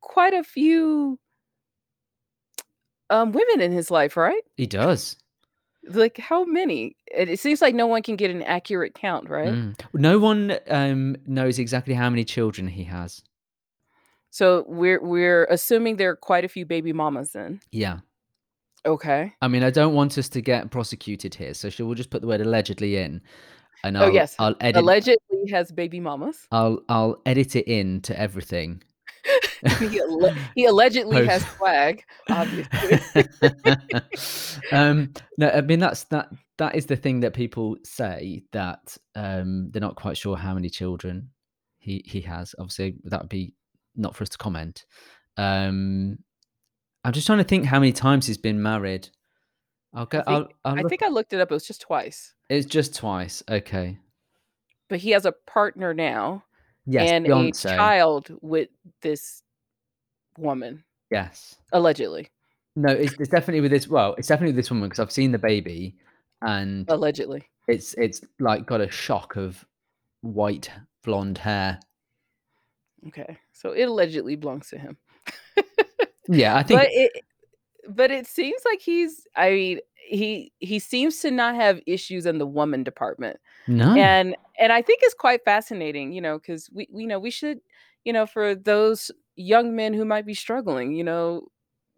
quite 0.00 0.34
a 0.34 0.44
few 0.44 1.18
um 3.10 3.32
women 3.32 3.60
in 3.60 3.72
his 3.72 3.90
life, 3.90 4.16
right? 4.16 4.42
he 4.56 4.66
does. 4.66 5.16
Like 5.88 6.18
how 6.18 6.44
many? 6.44 6.96
It, 7.06 7.28
it 7.28 7.38
seems 7.38 7.62
like 7.62 7.74
no 7.74 7.86
one 7.86 8.02
can 8.02 8.16
get 8.16 8.30
an 8.30 8.42
accurate 8.42 8.94
count, 8.94 9.28
right? 9.28 9.52
Mm. 9.52 9.78
No 9.94 10.18
one 10.18 10.58
um, 10.68 11.16
knows 11.26 11.60
exactly 11.60 11.94
how 11.94 12.10
many 12.10 12.24
children 12.24 12.66
he 12.66 12.82
has. 12.84 13.22
So 14.30 14.64
we're 14.66 15.00
we're 15.00 15.44
assuming 15.44 15.96
there 15.96 16.10
are 16.10 16.16
quite 16.16 16.44
a 16.44 16.48
few 16.48 16.66
baby 16.66 16.92
mamas 16.92 17.32
then. 17.32 17.60
Yeah. 17.70 18.00
Okay. 18.86 19.32
I 19.42 19.48
mean, 19.48 19.62
I 19.64 19.70
don't 19.70 19.94
want 19.94 20.16
us 20.16 20.28
to 20.30 20.40
get 20.40 20.70
prosecuted 20.70 21.34
here, 21.34 21.54
so 21.54 21.68
shall 21.68 21.86
we 21.86 21.94
just 21.96 22.10
put 22.10 22.20
the 22.20 22.28
word 22.28 22.40
allegedly 22.40 22.96
in, 22.96 23.20
and 23.82 23.98
I'll 23.98 24.04
oh 24.04 24.12
yes. 24.12 24.36
I'll 24.38 24.54
edit 24.60 24.80
Allegedly 24.80 25.50
has 25.50 25.72
baby 25.72 26.00
mamas. 26.00 26.46
I'll 26.52 26.80
I'll 26.88 27.20
edit 27.26 27.56
it 27.56 27.66
in 27.66 28.00
to 28.02 28.18
everything. 28.18 28.82
he, 29.80 30.00
alle- 30.00 30.34
he 30.54 30.64
allegedly 30.66 31.26
has 31.26 31.42
Post- 31.42 31.56
swag, 31.56 32.04
obviously. 32.30 33.24
um, 34.72 35.12
no, 35.36 35.50
I 35.50 35.60
mean 35.62 35.80
that's 35.80 36.04
that 36.04 36.28
that 36.58 36.76
is 36.76 36.86
the 36.86 36.96
thing 36.96 37.20
that 37.20 37.34
people 37.34 37.76
say 37.82 38.44
that 38.52 38.96
um, 39.14 39.70
they're 39.72 39.80
not 39.80 39.96
quite 39.96 40.16
sure 40.16 40.36
how 40.36 40.54
many 40.54 40.70
children 40.70 41.30
he 41.78 42.04
he 42.06 42.20
has. 42.20 42.54
Obviously, 42.58 42.96
that 43.04 43.20
would 43.20 43.28
be 43.28 43.54
not 43.96 44.14
for 44.14 44.22
us 44.22 44.28
to 44.30 44.38
comment. 44.38 44.84
Um, 45.36 46.18
I'm 47.06 47.12
just 47.12 47.26
trying 47.28 47.38
to 47.38 47.44
think 47.44 47.66
how 47.66 47.78
many 47.78 47.92
times 47.92 48.26
he's 48.26 48.36
been 48.36 48.60
married. 48.60 49.08
I'll 49.94 50.02
I 50.02 50.06
go. 50.06 50.18
think, 50.18 50.28
I'll, 50.28 50.48
I'll 50.64 50.84
I 50.86 50.88
think 50.88 51.02
I 51.04 51.08
looked 51.08 51.32
it 51.32 51.40
up. 51.40 51.50
It 51.52 51.54
was 51.54 51.64
just 51.66 51.80
twice. 51.80 52.34
it's 52.50 52.66
just 52.66 52.96
twice. 52.96 53.44
Okay. 53.48 53.98
But 54.88 54.98
he 54.98 55.10
has 55.12 55.24
a 55.24 55.30
partner 55.32 55.94
now 55.94 56.42
Yes. 56.84 57.10
and 57.12 57.24
Beyonce. 57.24 57.64
a 57.72 57.76
child 57.76 58.36
with 58.42 58.68
this 59.02 59.42
woman, 60.36 60.82
Yes. 61.12 61.54
allegedly. 61.72 62.28
No, 62.74 62.92
it's, 62.92 63.12
it's 63.20 63.28
definitely 63.30 63.60
with 63.60 63.70
this. 63.70 63.86
Well, 63.86 64.16
it's 64.18 64.26
definitely 64.28 64.52
with 64.54 64.56
this 64.64 64.70
woman 64.70 64.88
because 64.88 64.98
I've 65.00 65.12
seen 65.12 65.30
the 65.32 65.38
baby, 65.38 65.94
and 66.42 66.84
Allegedly. 66.90 67.48
it's 67.68 67.94
it's 67.94 68.20
like 68.40 68.66
got 68.66 68.80
a 68.80 68.90
shock 68.90 69.36
of 69.36 69.64
white 70.22 70.70
blonde 71.04 71.38
hair. 71.38 71.78
Okay. 73.08 73.38
So 73.52 73.70
it 73.70 73.84
allegedly 73.84 74.34
belongs 74.36 74.68
to 74.70 74.78
him. 74.78 74.96
Yeah, 76.28 76.56
I 76.56 76.62
think. 76.62 76.80
But 76.80 76.88
it 76.92 77.12
but 77.88 78.10
it 78.10 78.26
seems 78.26 78.60
like 78.64 78.80
he's 78.80 79.26
I 79.36 79.50
mean, 79.50 79.80
he 80.08 80.52
he 80.58 80.78
seems 80.78 81.20
to 81.20 81.30
not 81.30 81.54
have 81.54 81.80
issues 81.86 82.26
in 82.26 82.38
the 82.38 82.46
woman 82.46 82.82
department. 82.82 83.38
no. 83.66 83.94
and 83.96 84.36
and 84.58 84.72
i 84.72 84.80
think 84.80 85.00
it's 85.02 85.14
quite 85.14 85.44
fascinating 85.44 86.12
you 86.12 86.20
know 86.20 86.38
because 86.38 86.70
we 86.72 86.88
we 86.92 87.04
know 87.06 87.18
we 87.18 87.30
should 87.30 87.58
you 88.04 88.12
know 88.12 88.24
for 88.26 88.54
those 88.54 89.10
young 89.34 89.74
men 89.74 89.92
who 89.92 90.04
might 90.04 90.24
be 90.24 90.34
struggling 90.34 90.92
you 90.94 91.02
know 91.02 91.42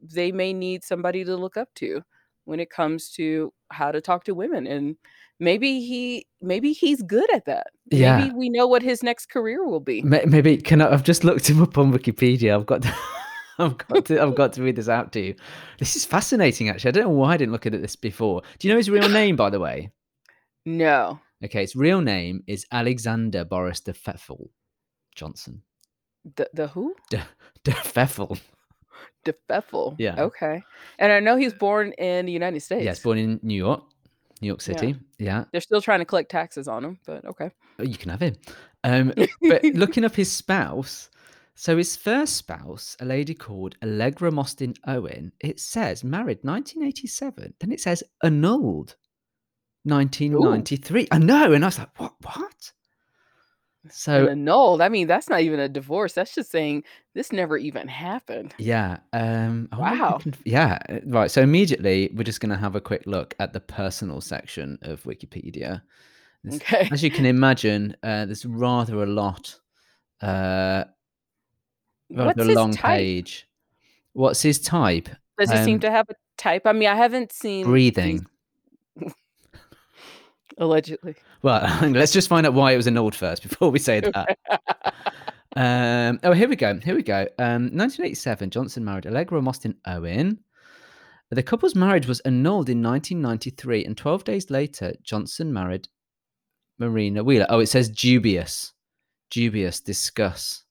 they 0.01 0.33
may 0.33 0.53
need 0.53 0.83
somebody 0.83 1.25
to 1.25 1.37
look 1.37 1.57
up 1.57 1.69
to 1.75 2.03
when 2.47 2.59
it 2.61 2.71
comes 2.71 3.11
to 3.11 3.53
how 3.71 3.93
to 3.93 4.01
talk 4.01 4.25
to 4.25 4.35
women 4.35 4.67
and 4.67 4.97
maybe 5.39 5.81
he 5.81 6.27
maybe 6.41 6.73
he's 6.73 7.03
good 7.03 7.31
at 7.35 7.45
that 7.45 7.67
Yeah. 7.91 8.19
maybe 8.19 8.35
we 8.35 8.49
know 8.49 8.67
what 8.67 8.83
his 8.83 9.03
next 9.03 9.27
career 9.29 9.65
will 9.67 9.81
be 9.81 10.01
Maybe 10.03 10.57
can 10.57 10.81
I? 10.81 10.91
I've 10.93 11.05
just 11.05 11.23
looked 11.25 11.49
him 11.51 11.63
up 11.63 11.77
on 11.77 11.93
Wikipedia. 11.93 12.55
I've 12.55 12.67
got. 12.67 12.87
I've 13.65 13.79
got 13.79 14.05
to. 14.07 14.23
I've 14.23 14.35
got 14.35 14.53
to 14.55 14.63
read 14.63 14.77
this 14.77 14.89
out 14.89 15.13
to 15.13 15.21
you. 15.21 15.35
This 15.79 15.97
is 15.97 16.05
fascinating. 16.05 16.69
Actually, 16.69 16.89
I 16.89 16.93
don't 16.93 17.05
know 17.05 17.11
why 17.11 17.35
I 17.35 17.37
didn't 17.37 17.53
look 17.53 17.67
at 17.67 17.73
this 17.73 17.97
before. 17.97 18.43
Do 18.59 18.69
you 18.69 18.75
know 18.75 18.79
his 18.79 18.91
real 18.91 19.09
name, 19.09 19.37
by 19.37 19.51
the 19.51 19.61
way? 19.61 19.91
no 20.67 21.19
Okay, 21.45 21.61
his 21.63 21.77
real 21.77 22.01
name 22.01 22.43
is 22.47 22.67
Alexander 22.73 23.45
Boris 23.45 23.81
de 23.81 23.93
Pfeffel 23.93 24.49
Johnson. 25.15 25.63
the 26.37 26.49
the 26.53 26.69
who 26.69 26.95
De, 27.11 27.23
de 27.65 27.71
Pfeffel. 27.73 28.39
de 29.25 29.33
Pfeffel. 29.49 29.95
Yeah. 29.99 30.21
okay 30.21 30.63
and 30.99 31.13
i 31.13 31.21
know 31.21 31.37
he's 31.37 31.55
born 31.55 31.93
in 31.93 32.27
the 32.27 32.33
united 32.33 32.61
states 32.61 32.85
Yes, 32.85 33.01
born 33.01 33.19
in 33.19 33.41
New 33.43 33.55
York, 33.55 33.83
New 34.43 34.49
York 34.49 34.61
City. 34.61 34.97
Yeah, 35.19 35.45
they're 35.53 35.61
still 35.61 35.81
trying 35.81 36.01
to 36.01 36.05
collect 36.05 36.31
taxes 36.31 36.67
on 36.69 36.85
him 36.85 36.99
but 37.07 37.25
okay 37.25 37.51
Oh, 37.81 37.85
you 37.85 37.97
can 37.97 38.11
have 38.11 38.21
him. 38.21 38.35
Um, 38.83 39.13
but 39.41 39.63
looking 39.75 40.05
up 40.05 40.17
his 40.17 40.31
spouse, 40.33 41.11
so 41.61 41.77
his 41.77 41.97
first 41.97 42.37
spouse, 42.37 42.97
a 43.01 43.05
lady 43.05 43.35
called 43.35 43.75
Allegra 43.83 44.31
Mostyn 44.31 44.75
Owen, 44.87 45.33
it 45.41 45.59
says 45.59 46.05
married 46.05 46.39
1987. 46.43 47.55
Then 47.59 47.73
it 47.73 47.81
says 47.81 48.03
annulled 48.23 48.95
1993. 49.85 51.09
I 51.11 51.19
know, 51.19 51.53
and 51.53 51.65
I 51.65 51.69
was 51.69 51.79
like, 51.79 51.99
what? 51.99 52.13
What? 52.23 52.73
So 53.91 54.27
annulled. 54.29 54.83
I 54.83 54.89
mean, 54.89 55.07
that's 55.07 55.29
not 55.31 55.41
even 55.41 55.61
a 55.61 55.69
divorce. 55.69 56.13
That's 56.13 56.35
just 56.35 56.51
saying 56.51 56.85
this 57.15 57.33
never 57.33 57.57
even 57.57 57.89
happened. 57.89 58.55
Yeah. 58.59 58.99
Um, 59.13 59.69
I 59.73 59.77
wonder 59.79 59.95
if 59.95 60.01
we 60.01 60.03
Wow. 60.09 60.19
can- 60.19 60.35
yeah. 60.45 60.79
uh, 60.89 60.99
Right. 61.07 61.31
So 61.31 61.41
immediately 61.43 62.11
we're 62.15 62.25
just 62.25 62.41
going 62.41 62.51
to 62.51 62.57
have 62.59 62.75
a 62.77 62.81
quick 62.81 63.03
look 63.07 63.35
at 63.39 63.53
the 63.53 63.61
personal 63.61 64.21
section 64.21 64.79
of 64.83 65.03
Wikipedia. 65.05 65.81
This- 66.45 66.57
Okay. 66.57 66.89
As 66.93 67.03
you 67.03 67.11
can 67.11 67.25
imagine, 67.25 67.97
uh, 68.03 68.27
there's 68.27 68.45
rather 68.45 69.03
a 69.03 69.07
lot, 69.07 69.59
uh, 70.21 70.85
What's 72.09 72.45
his 72.45 72.57
long 72.57 72.73
type? 72.73 72.99
page. 72.99 73.47
What's 74.13 74.43
his 74.43 74.59
type? 74.61 75.09
Does 75.39 75.51
he 75.51 75.59
Um, 75.59 75.65
seem 75.65 75.81
to 75.81 75.91
have 75.91 76.07
a 76.09 76.15
type? 76.37 76.63
I 76.67 76.73
mean, 76.73 76.89
I 76.89 76.97
haven't 76.97 77.33
seen 77.33 77.67
Breathing. 77.67 78.27
allegedly. 80.59 81.15
Well, 81.43 81.63
let's 81.91 82.13
just 82.13 82.29
find 82.29 82.47
out 82.47 82.55
why 82.55 82.73
it 82.73 82.77
was 82.77 82.87
annulled 82.87 83.15
first 83.15 83.43
before 83.43 83.71
we 83.71 83.79
say 83.79 84.01
that. 84.01 84.39
um, 85.57 86.19
oh, 86.25 86.33
here 86.33 86.49
we 86.49 86.57
go. 86.57 86.79
Here 86.79 86.95
we 86.95 87.03
go. 87.03 87.21
Um, 87.39 87.71
1987, 87.75 88.51
Johnson 88.51 88.85
married 88.85 89.07
Allegra 89.07 89.41
Mostyn 89.41 89.77
Owen. 89.87 90.41
The 91.31 91.43
couple's 91.43 91.75
marriage 91.75 92.07
was 92.07 92.21
annulled 92.21 92.71
in 92.71 92.83
1993, 92.83 93.85
and 93.85 93.97
12 93.97 94.25
days 94.25 94.51
later, 94.51 94.95
Johnson 95.03 95.53
married 95.53 95.89
Marina 96.79 97.23
Wheeler. 97.23 97.47
Oh, 97.51 97.61
it 97.61 97.67
says 97.67 97.91
dubious. 97.91 98.73
Dubious. 99.31 99.81
Discuss. 99.81 100.65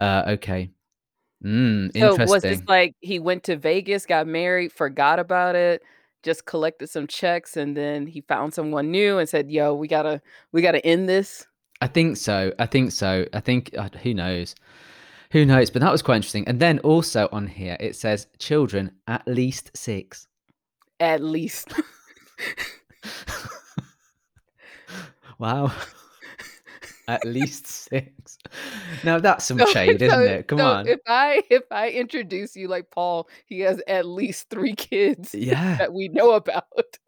Uh, 0.00 0.24
okay. 0.28 0.70
Mm, 1.44 1.90
So 1.98 2.16
was 2.26 2.42
this 2.42 2.62
like 2.68 2.94
he 3.00 3.18
went 3.18 3.44
to 3.44 3.56
Vegas, 3.56 4.06
got 4.06 4.26
married, 4.26 4.72
forgot 4.72 5.18
about 5.18 5.56
it, 5.56 5.82
just 6.22 6.44
collected 6.44 6.88
some 6.88 7.06
checks, 7.06 7.56
and 7.56 7.76
then 7.76 8.06
he 8.06 8.20
found 8.20 8.52
someone 8.52 8.90
new 8.90 9.18
and 9.18 9.28
said, 9.28 9.50
"Yo, 9.50 9.74
we 9.74 9.88
gotta, 9.88 10.20
we 10.52 10.60
gotta 10.60 10.84
end 10.84 11.08
this." 11.08 11.46
I 11.80 11.86
think 11.86 12.18
so. 12.18 12.52
I 12.58 12.66
think 12.66 12.92
so. 12.92 13.24
I 13.32 13.40
think 13.40 13.70
uh, 13.76 13.88
who 14.02 14.12
knows, 14.12 14.54
who 15.32 15.46
knows. 15.46 15.70
But 15.70 15.80
that 15.80 15.92
was 15.92 16.02
quite 16.02 16.16
interesting. 16.16 16.46
And 16.46 16.60
then 16.60 16.78
also 16.80 17.28
on 17.32 17.46
here 17.46 17.78
it 17.80 17.96
says 17.96 18.26
children 18.38 18.92
at 19.06 19.26
least 19.26 19.70
six. 19.74 20.26
At 20.98 21.22
least. 21.22 21.72
wow, 25.38 25.72
at 27.10 27.24
least 27.24 27.66
six. 27.66 28.38
Now 29.04 29.18
that's 29.18 29.44
some 29.44 29.58
So- 29.60 29.66
shade, 29.66 29.98
so- 30.00 30.06
isn't 30.06 30.22
it? 30.22 30.48
Come 30.48 30.58
so 30.58 30.66
on. 30.66 30.86
If 30.88 31.00
I 31.06 31.42
if 31.50 31.64
I 31.70 31.90
introduce 31.90 32.56
you 32.56 32.68
like 32.68 32.90
Paul, 32.90 33.28
he 33.46 33.60
has 33.60 33.82
at 33.86 34.06
least 34.06 34.48
three 34.50 34.74
kids 34.74 35.34
yeah, 35.34 35.76
that 35.76 35.92
we 35.92 36.08
know 36.08 36.32
about. 36.32 36.64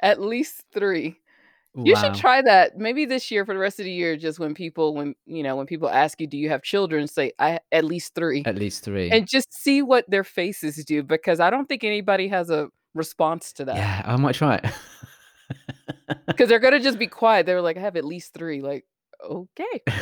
At 0.00 0.20
least 0.20 0.64
3. 0.74 1.16
You 1.76 1.96
should 1.96 2.14
try 2.14 2.40
that 2.42 2.78
maybe 2.78 3.04
this 3.04 3.30
year 3.30 3.44
for 3.44 3.52
the 3.52 3.58
rest 3.58 3.80
of 3.80 3.84
the 3.84 3.90
year, 3.90 4.16
just 4.16 4.38
when 4.38 4.54
people 4.54 4.94
when, 4.94 5.14
you 5.26 5.42
know, 5.42 5.56
when 5.56 5.66
people 5.66 5.88
ask 5.88 6.20
you, 6.20 6.26
"Do 6.28 6.36
you 6.36 6.48
have 6.50 6.62
children?" 6.62 7.08
Say, 7.08 7.32
"I 7.40 7.58
at 7.72 7.84
least 7.84 8.14
3." 8.14 8.44
At 8.46 8.54
least 8.54 8.84
3. 8.84 9.10
And 9.10 9.26
just 9.26 9.52
see 9.52 9.82
what 9.82 10.08
their 10.08 10.22
faces 10.22 10.76
do, 10.84 11.02
because 11.02 11.40
I 11.40 11.50
don't 11.50 11.66
think 11.68 11.82
anybody 11.82 12.28
has 12.28 12.48
a 12.48 12.68
response 12.94 13.52
to 13.54 13.64
that. 13.64 13.76
Yeah, 13.76 14.02
I 14.04 14.14
might 14.16 14.36
try 14.36 14.56
it. 14.56 14.66
'Cause 16.36 16.48
they're 16.48 16.58
gonna 16.58 16.80
just 16.80 16.98
be 16.98 17.06
quiet. 17.06 17.46
They're 17.46 17.62
like, 17.62 17.76
"I 17.76 17.80
have 17.80 17.96
at 17.96 18.04
least 18.04 18.34
3." 18.34 18.60
Like, 18.62 18.84
"Okay." 19.22 19.82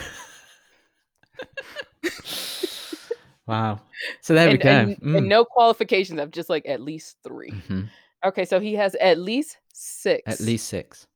Wow. 3.46 3.80
So 4.20 4.34
there 4.34 4.50
we 4.50 4.58
go. 4.58 4.68
and 4.68 4.90
and 4.90 5.26
Mm. 5.26 5.28
no 5.28 5.44
qualifications 5.44 6.20
of 6.20 6.30
just, 6.30 6.48
like, 6.48 6.64
at 6.66 6.80
least 6.80 7.18
3. 7.24 7.50
Mhm. 7.50 7.88
Okay, 8.24 8.44
so 8.44 8.60
he 8.60 8.74
has 8.74 8.94
at 8.96 9.18
least 9.18 9.58
6. 9.72 10.22
At 10.26 10.40
least 10.40 10.68
6. 10.68 11.06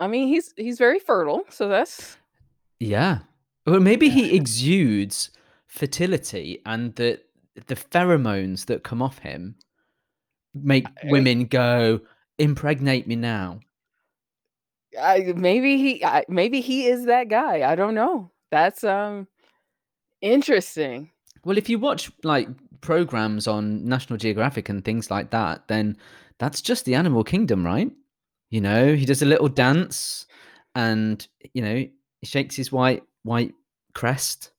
I 0.00 0.08
mean, 0.08 0.28
he's 0.28 0.52
he's 0.56 0.78
very 0.78 0.98
fertile, 0.98 1.44
so 1.50 1.68
that's 1.68 2.16
Yeah. 2.80 3.20
Or 3.66 3.80
maybe 3.80 4.08
Yeah. 4.08 4.12
he 4.14 4.36
exudes 4.36 5.30
fertility 5.66 6.60
and 6.66 6.94
the 6.96 7.20
the 7.66 7.76
pheromones 7.76 8.66
that 8.66 8.82
come 8.82 9.02
off 9.02 9.18
him 9.18 9.56
make 10.54 10.86
I 11.04 11.08
women 11.10 11.46
go, 11.46 12.00
"Impregnate 12.38 13.06
me 13.06 13.16
now." 13.16 13.60
I 15.00 15.32
maybe 15.34 15.78
he 15.78 16.04
I 16.04 16.24
maybe 16.28 16.60
he 16.60 16.86
is 16.86 17.06
that 17.06 17.28
guy, 17.28 17.70
I 17.70 17.74
don't 17.74 17.94
know. 17.94 18.30
That's, 18.50 18.84
um, 18.84 19.28
interesting. 20.20 21.10
Well, 21.44 21.56
if 21.56 21.68
you 21.70 21.78
watch, 21.78 22.12
like, 22.22 22.48
programs 22.82 23.46
on 23.46 23.84
National 23.86 24.18
Geographic 24.18 24.68
and 24.68 24.84
things 24.84 25.10
like 25.10 25.30
that, 25.30 25.66
then 25.68 25.96
that's 26.38 26.60
just 26.60 26.84
the 26.84 26.94
animal 26.94 27.24
kingdom, 27.24 27.64
right? 27.64 27.90
You 28.50 28.60
know, 28.60 28.94
he 28.94 29.06
does 29.06 29.22
a 29.22 29.26
little 29.26 29.48
dance 29.48 30.26
and, 30.74 31.26
you 31.54 31.62
know, 31.62 31.76
he 31.76 32.26
shakes 32.26 32.54
his 32.54 32.70
white 32.70 33.02
white 33.22 33.54
crest 33.94 34.52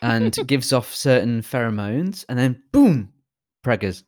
and 0.00 0.36
gives 0.46 0.72
off 0.72 0.94
certain 0.94 1.42
pheromones, 1.42 2.24
and 2.28 2.38
then 2.38 2.62
boom, 2.72 3.12
preggers. 3.64 4.04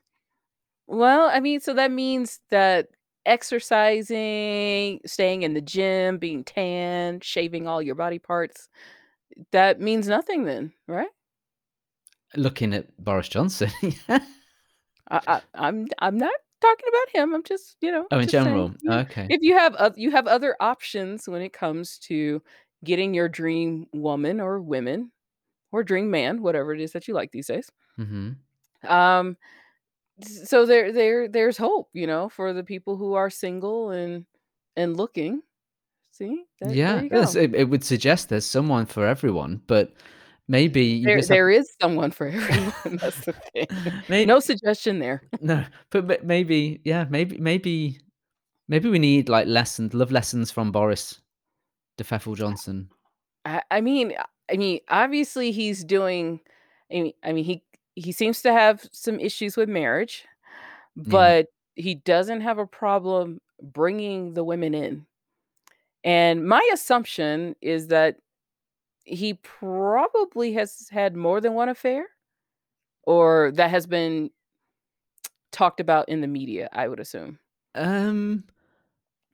Well, 0.87 1.29
I 1.33 1.41
mean, 1.41 1.61
so 1.61 1.75
that 1.75 1.91
means 1.91 2.41
that 2.51 2.89
exercising, 3.27 5.01
staying 5.07 5.43
in 5.43 5.55
the 5.55 5.61
gym, 5.63 6.19
being 6.19 6.45
tan, 6.45 7.21
shaving 7.21 7.67
all 7.69 7.83
your 7.83 7.95
body 7.97 8.19
parts, 8.21 8.69
that 9.53 9.81
means 9.81 10.09
nothing 10.09 10.45
then, 10.45 10.73
right? 10.89 11.11
Looking 12.35 12.75
at 12.75 12.97
Boris 13.03 13.29
Johnson. 13.29 13.71
I 15.11 15.21
I 15.27 15.41
I'm 15.55 15.87
I'm 15.99 16.19
not 16.19 16.35
talking 16.61 16.87
about 16.89 17.23
him, 17.23 17.35
I'm 17.35 17.43
just, 17.45 17.77
you 17.81 17.91
know, 17.93 18.09
Oh, 18.11 18.19
in 18.19 18.27
general? 18.29 18.75
saying, 18.83 19.03
Okay. 19.03 19.27
if 19.29 19.41
you 19.43 19.57
have 19.57 19.75
oth 19.79 19.97
you 19.99 20.11
have 20.11 20.27
other 20.27 20.57
options 20.61 21.29
when 21.29 21.43
it 21.43 21.53
comes 21.53 21.99
to 22.01 22.43
getting 22.85 23.15
your 23.15 23.29
dream 23.29 23.87
woman 23.93 24.41
or 24.41 24.61
women, 24.61 25.13
or 25.73 25.85
dream 25.85 26.11
man, 26.11 26.43
whatever 26.43 26.75
it 26.75 26.81
is 26.81 26.93
that 26.93 27.09
you 27.09 27.15
like 27.15 27.33
these 27.33 27.49
days. 27.49 27.71
Mhm. 27.99 28.37
Um, 28.83 29.37
so 30.23 30.67
there 30.67 30.93
there 30.93 31.29
there's 31.29 31.57
hope, 31.59 31.91
you 31.93 32.07
know, 32.07 32.29
for 32.29 32.53
the 32.53 32.65
people 32.65 32.97
who 32.97 33.15
are 33.15 33.31
single 33.31 33.91
and 33.91 34.27
and 34.77 34.97
looking. 34.97 35.43
See? 36.13 36.45
There 36.61 36.71
there 36.71 36.75
Yeah, 36.75 37.03
you 37.03 37.11
yes, 37.13 37.35
go. 37.35 37.41
it 37.41 37.55
it 37.55 37.65
would 37.69 37.85
suggest 37.85 38.29
there's 38.29 38.47
someone 38.47 38.87
for 38.87 39.07
everyone, 39.07 39.63
but 39.67 39.93
maybe 40.49 40.83
There 41.03 41.17
just 41.19 41.29
have 41.29 41.41
is 41.51 41.75
someone 41.81 42.11
for 42.11 42.27
everyone, 42.33 42.73
that's 43.03 43.25
the 43.25 43.35
thing. 43.55 43.67
May 44.09 44.25
No 44.25 44.41
suggestion 44.41 44.99
there. 44.99 45.23
No, 45.41 45.65
but 45.91 46.25
maybe 46.25 46.81
yeah, 46.85 47.05
maybe 47.11 47.39
maybe 47.39 47.99
maybe 48.69 48.89
we 48.91 48.99
need, 48.99 49.29
like, 49.29 49.47
lessons 49.47 49.95
love 49.95 50.13
lessons 50.13 50.51
from 50.51 50.73
Boris 50.73 51.21
the 51.99 52.05
Pfeffel 52.05 52.37
Johnson. 52.37 52.91
I 53.45 53.63
I 53.71 53.81
mean 53.81 54.15
I 54.51 54.57
mean, 54.57 54.81
obviously, 54.89 55.51
he's 55.53 55.85
doing 55.85 56.41
I 56.91 56.95
mean 57.03 57.13
I 57.25 57.33
mean, 57.33 57.45
he 57.45 57.63
he 57.97 58.13
seems 58.13 58.43
to 58.43 58.53
have 58.55 58.87
some 58.93 59.21
issues 59.21 59.57
with 59.59 59.69
marriage, 59.71 60.27
Yeah. 61.05 61.37
but 61.37 61.49
he 61.77 61.97
doesn't 61.97 62.43
have 62.43 62.59
a 62.59 62.67
problem 62.67 63.41
bringing 63.63 64.35
the 64.35 64.45
women 64.45 64.75
in. 64.75 65.07
And 66.05 66.47
my 66.49 66.69
assumption 66.75 67.57
is 67.63 67.89
that 67.89 68.19
he 69.05 69.35
probably 69.37 70.55
has 70.55 70.89
had 70.91 71.17
more 71.17 71.41
than 71.41 71.55
1 71.55 71.69
affair, 71.71 72.07
or 73.05 73.53
that 73.57 73.71
has 73.71 73.87
been 73.87 74.31
talked 75.53 75.81
about 75.81 76.09
in 76.09 76.21
the 76.21 76.27
media, 76.27 76.69
I 76.73 76.89
would 76.89 77.01
assume. 77.01 77.39
Um 77.75 78.45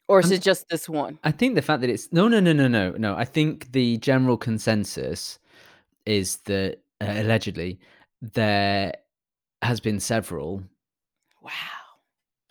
Or 0.08 0.20
is 0.20 0.30
I'm 0.30 0.32
it 0.32 0.42
just 0.42 0.68
this 0.68 0.88
one? 0.88 1.18
I 1.24 1.32
think 1.32 1.54
the 1.56 1.62
fact 1.62 1.82
that 1.82 1.90
it's 1.90 2.12
no, 2.12 2.28
no, 2.28 2.40
no, 2.40 2.52
no, 2.52 2.68
no, 2.68 2.92
no, 2.92 3.16
I 3.16 3.24
think 3.24 3.72
the 3.72 3.98
general 3.98 4.36
consensus 4.36 5.38
is 6.06 6.38
that, 6.46 6.78
uh, 7.00 7.06
allegedly, 7.16 7.80
there 8.22 8.94
has 9.60 9.80
been 9.80 10.00
several. 10.00 10.62
Wow. 11.42 11.50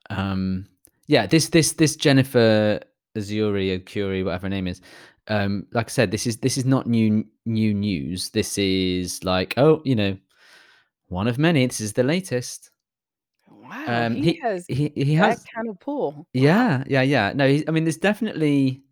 Um, 0.10 0.68
yeah, 1.08 1.26
this 1.26 1.50
this 1.50 1.74
this 1.74 1.96
Jennifer 1.96 2.80
Azzuri, 3.18 3.80
Arcuri, 3.80 4.24
whatever 4.24 4.46
her 4.46 4.50
name 4.50 4.68
is, 4.68 4.82
um, 5.28 5.66
like 5.72 5.88
I 5.88 5.90
said, 5.90 6.12
this 6.12 6.28
is 6.28 6.38
this 6.38 6.58
is 6.58 6.66
not 6.66 6.88
new 6.88 7.26
new 7.46 7.74
news. 7.74 8.30
This 8.30 8.58
is 8.58 9.24
like, 9.24 9.54
oh, 9.58 9.82
you 9.86 9.96
know, 9.96 10.18
one 11.08 11.28
of 11.28 11.38
many. 11.38 11.66
This 11.66 11.82
is 11.82 11.94
the 11.94 12.04
latest. 12.04 12.70
Wow, 13.50 13.86
Um, 13.88 14.16
he 14.16 14.34
he 14.34 14.40
has 14.42 14.66
he 14.68 14.92
he 14.96 15.14
has 15.16 15.44
kind 15.56 15.70
of 15.70 15.80
pull. 15.80 16.28
Yeah, 16.34 16.84
yeah, 16.88 17.02
yeah. 17.02 17.32
No, 17.34 17.48
he's 17.48 17.64
I 17.68 17.72
mean, 17.72 17.86
there's 17.86 17.98
definitely 17.98 18.84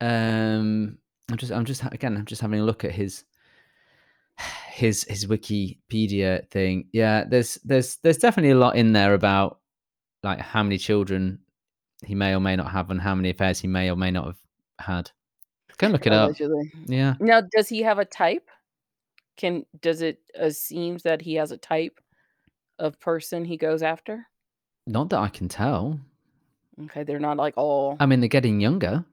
um, 0.00 0.98
I'm 1.30 1.36
just 1.36 1.52
I'm 1.52 1.64
just 1.64 1.82
again, 1.92 2.16
I'm 2.16 2.24
just 2.24 2.42
having 2.42 2.60
a 2.60 2.64
look 2.64 2.84
at 2.84 2.92
his 2.92 3.24
his 4.78 5.04
his 5.04 5.26
Wikipedia 5.26 6.48
thing. 6.50 6.88
Yeah, 6.92 7.24
there's 7.28 7.58
there's 7.64 7.96
there's 7.96 8.18
definitely 8.18 8.52
a 8.52 8.58
lot 8.58 8.76
in 8.76 8.92
there 8.92 9.14
about, 9.14 9.58
like, 10.22 10.38
how 10.38 10.62
many 10.62 10.78
children 10.78 11.40
he 12.06 12.14
may 12.14 12.34
or 12.34 12.40
may 12.40 12.54
not 12.54 12.70
have 12.70 12.90
and 12.90 13.00
how 13.00 13.14
many 13.14 13.30
affairs 13.30 13.60
he 13.60 13.66
may 13.66 13.90
or 13.90 13.96
may 13.96 14.12
not 14.12 14.26
have 14.26 14.38
had. 14.78 15.10
Go 15.78 15.88
look 15.88 16.06
it 16.06 16.12
up. 16.12 16.32
Yeah. 16.86 17.14
Now, 17.20 17.40
does 17.40 17.68
he 17.68 17.82
have 17.82 17.98
a 17.98 18.04
type? 18.04 18.48
Can 19.36 19.64
does 19.80 20.00
it, 20.02 20.20
uh, 20.40 20.50
seems 20.50 21.02
that 21.04 21.22
he 21.22 21.34
has 21.34 21.52
a 21.52 21.56
type 21.56 22.00
of 22.78 22.98
person 22.98 23.44
he 23.44 23.56
goes 23.56 23.82
after? 23.82 24.26
Not 24.86 25.10
that 25.10 25.18
I 25.18 25.28
can 25.28 25.48
tell. 25.48 26.00
Okay, 26.84 27.04
they're 27.04 27.20
not, 27.20 27.36
like, 27.36 27.54
all 27.56 27.96
I 28.00 28.06
mean, 28.06 28.20
they're 28.20 28.28
getting 28.28 28.60
younger. 28.60 29.04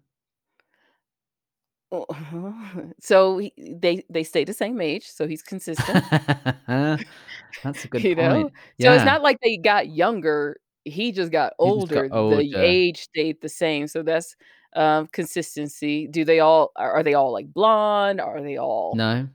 Oh, 1.91 2.05
so 2.99 3.37
he 3.37 3.53
they 3.57 4.03
they 4.09 4.23
stay 4.23 4.43
the 4.43 4.53
same 4.53 4.81
age, 4.81 5.07
so 5.07 5.27
he's 5.27 5.41
consistent. 5.43 6.03
That's 6.67 7.85
a 7.85 7.87
good 7.89 8.03
You 8.03 8.15
know? 8.15 8.43
point. 8.43 8.53
So 8.81 8.91
it's 8.93 9.05
not 9.05 9.21
like 9.21 9.39
they 9.41 9.57
got 9.57 9.89
younger, 9.89 10.57
he 10.83 11.11
just 11.11 11.31
got 11.31 11.53
He 11.59 11.71
just 11.79 11.87
got 11.91 12.11
older, 12.11 12.37
the 12.37 12.55
age 12.57 13.01
stayed 13.03 13.41
the 13.41 13.49
same, 13.49 13.87
so 13.87 14.03
that's, 14.03 14.35
um, 14.75 15.07
consistency. 15.07 16.07
Do 16.07 16.25
they 16.25 16.39
all 16.39 16.71
are 16.75 17.03
they 17.03 17.13
all, 17.13 17.31
like, 17.31 17.53
blonde? 17.53 18.19
Are 18.21 18.41
they 18.41 18.57
all 18.57 18.95
No. 18.95 19.27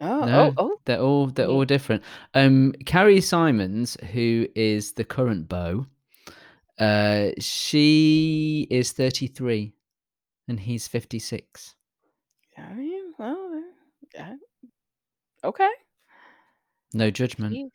Oh, 0.00 0.22
oh, 0.22 0.26
No, 0.26 0.54
oh. 0.58 0.76
they're 0.84 1.00
all 1.00 1.26
they're 1.28 1.48
all 1.48 1.64
different. 1.64 2.02
Um, 2.34 2.72
Carrie 2.86 3.20
Symonds, 3.20 3.96
who 4.12 4.46
is 4.54 4.92
the 4.92 5.04
current 5.04 5.48
beau, 5.48 5.86
uh, 6.78 7.30
she 7.40 8.66
is 8.70 8.92
33 8.92 9.74
and 10.48 10.60
he's 10.60 10.88
56. 10.88 11.74
I 12.56 12.72
mean, 12.74 13.12
well, 13.18 13.62
Okay. 15.44 15.70
No 16.92 17.10
judgment. 17.10 17.72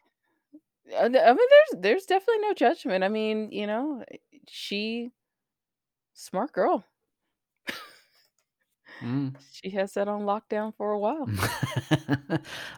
Uh, 0.92 0.98
I 1.04 1.08
mean, 1.08 1.12
there's 1.14 1.82
there's 1.82 2.06
definitely 2.06 2.42
no 2.42 2.54
judgment. 2.54 3.04
I 3.04 3.10
mean, 3.10 3.52
you 3.52 3.68
know, 3.68 4.04
she 4.50 5.12
smart 6.14 6.52
girl. 6.52 6.84
Mm. 9.02 9.36
She 9.52 9.70
has 9.72 9.94
that 9.94 10.08
on 10.08 10.22
lockdown 10.24 10.74
for 10.76 10.92
a 10.92 11.00
while. 11.00 11.28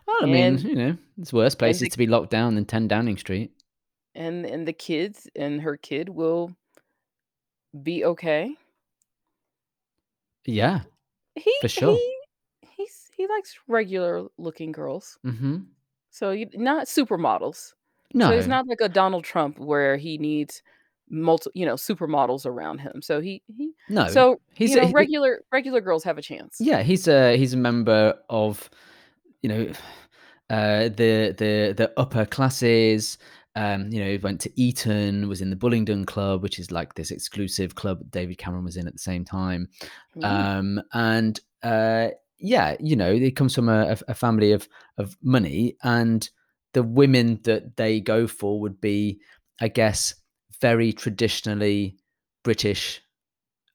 Well, 0.07 0.17
I 0.21 0.25
mean, 0.25 0.57
you 0.59 0.75
know, 0.75 0.97
it's 1.17 1.33
worse 1.33 1.55
places 1.55 1.81
the 1.81 1.89
to 1.89 1.97
be 1.97 2.07
locked 2.07 2.29
down 2.29 2.55
than 2.55 2.65
10 2.65 2.87
Downing 2.87 3.17
Street. 3.17 3.51
and 4.13 4.45
and 4.45 4.67
the 4.67 4.73
kids 4.73 5.27
and 5.35 5.61
her 5.61 5.77
kid 5.77 6.09
will 6.09 6.55
be 7.83 8.05
okay. 8.05 8.55
Yeah. 10.45 10.81
He 11.35 11.53
For 11.61 11.67
sure. 11.67 11.95
he 11.95 12.17
he's 12.77 13.09
he 13.15 13.27
likes 13.27 13.57
regular 13.67 14.27
looking 14.37 14.71
girls. 14.71 15.17
Mhm. 15.25 15.65
So, 16.11 16.31
you 16.31 16.47
not 16.53 16.87
supermodels. 16.87 17.73
No. 18.13 18.29
So 18.29 18.35
he's 18.35 18.47
No. 18.47 18.55
not 18.55 18.67
like 18.67 18.79
a 18.81 18.87
Donald 18.89 19.23
Trump 19.25 19.59
where 19.59 19.97
he 19.97 20.17
needs 20.17 20.61
multi 21.09 21.49
you 21.53 21.65
know, 21.65 21.75
supermodels 21.75 22.45
around 22.45 22.79
him. 22.79 23.01
So 23.01 23.19
he 23.21 23.41
he 23.47 23.73
No. 23.89 24.07
so, 24.07 24.39
He's 24.53 24.73
you 24.75 24.81
a 24.81 24.85
he 24.87 24.93
regular 24.93 25.41
regular 25.51 25.81
girls 25.81 26.03
have 26.05 26.17
a 26.17 26.21
chance. 26.21 26.57
Yeah, 26.59 26.83
he's 26.83 27.07
a 27.07 27.37
he's 27.37 27.53
a 27.53 27.57
member 27.57 28.17
of, 28.29 28.69
you 29.41 29.49
know, 29.49 29.67
uh, 30.49 30.83
the 30.89 31.33
the 31.37 31.73
the 31.75 31.91
upper 31.97 32.25
classes, 32.25 33.17
um, 33.55 33.89
you 33.91 34.03
know, 34.03 34.11
he 34.11 34.17
went 34.17 34.41
to 34.41 34.61
Eton, 34.61 35.29
was 35.29 35.41
in 35.41 35.49
the 35.49 35.55
Bullingdon 35.55 36.05
Club, 36.05 36.43
which 36.43 36.59
is 36.59 36.71
like 36.71 36.93
this 36.93 37.11
exclusive 37.11 37.75
club 37.75 37.99
David 38.11 38.37
Cameron 38.37 38.65
was 38.65 38.75
in 38.75 38.87
at 38.87 38.93
the 38.93 38.99
same 38.99 39.23
time. 39.23 39.69
Mm. 40.17 40.25
Um, 40.25 40.81
and 40.93 41.39
uh, 41.63 42.09
yeah, 42.37 42.75
you 42.79 42.95
know, 42.97 43.11
it 43.11 43.35
comes 43.35 43.55
from 43.55 43.69
a, 43.69 43.97
a 44.07 44.13
family 44.13 44.51
of 44.51 44.67
of 44.97 45.15
money, 45.21 45.77
and 45.83 46.29
the 46.73 46.83
women 46.83 47.39
that 47.43 47.77
they 47.77 48.01
go 48.01 48.27
for 48.27 48.59
would 48.59 48.81
be, 48.81 49.21
I 49.61 49.69
guess, 49.69 50.13
very 50.59 50.91
traditionally 50.91 51.97
British 52.43 53.01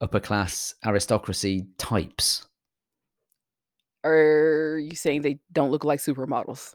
upper 0.02 0.20
class 0.20 0.74
aristocracy 0.84 1.66
types. 1.78 2.46
Are 4.04 4.78
you 4.78 4.94
saying 4.94 5.22
they 5.22 5.40
don't 5.52 5.70
look 5.70 5.84
like 5.84 6.00
supermodels? 6.00 6.74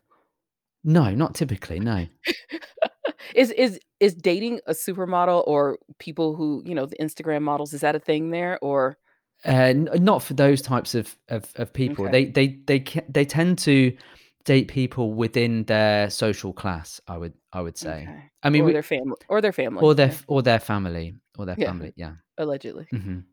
No, 0.84 1.12
not 1.12 1.34
typically. 1.34 1.80
No. 1.80 2.06
is 3.33 3.51
is 3.51 3.79
is 3.99 4.13
dating 4.13 4.59
a 4.67 4.73
supermodel 4.73 5.43
or 5.47 5.77
people 5.99 6.35
who 6.35 6.61
you 6.65 6.75
know 6.75 6.85
the 6.85 6.97
Instagram 6.97 7.41
models? 7.41 7.73
Is 7.73 7.81
that 7.81 7.95
a 7.95 7.99
thing 7.99 8.29
there 8.31 8.59
or? 8.61 8.97
Uh, 9.45 9.51
n- 9.51 9.89
not 9.95 10.23
for 10.23 10.33
those 10.33 10.61
types 10.61 10.95
of 10.95 11.17
of, 11.29 11.51
of 11.55 11.71
people. 11.73 12.05
Okay. 12.05 12.25
They 12.25 12.47
they 12.65 12.79
they 12.79 13.01
they 13.09 13.25
tend 13.25 13.57
to 13.59 13.95
date 14.43 14.67
people 14.67 15.13
within 15.13 15.63
their 15.65 16.09
social 16.09 16.53
class. 16.53 17.01
I 17.07 17.17
would 17.17 17.33
I 17.53 17.61
would 17.61 17.77
say. 17.77 18.03
Okay. 18.03 18.23
I 18.43 18.49
mean, 18.49 18.61
or 18.61 18.65
we- 18.65 18.73
their 18.73 18.83
family 18.83 19.17
or 19.27 19.41
their 19.41 19.53
family 19.53 19.83
or 19.83 19.93
their 19.95 20.13
or 20.27 20.41
their 20.41 20.59
family 20.59 21.15
or 21.38 21.45
their 21.45 21.55
Yeah. 21.57 21.67
family. 21.67 21.93
Yeah. 21.95 22.13
allegedly. 22.38 22.88
hmm 22.91 23.19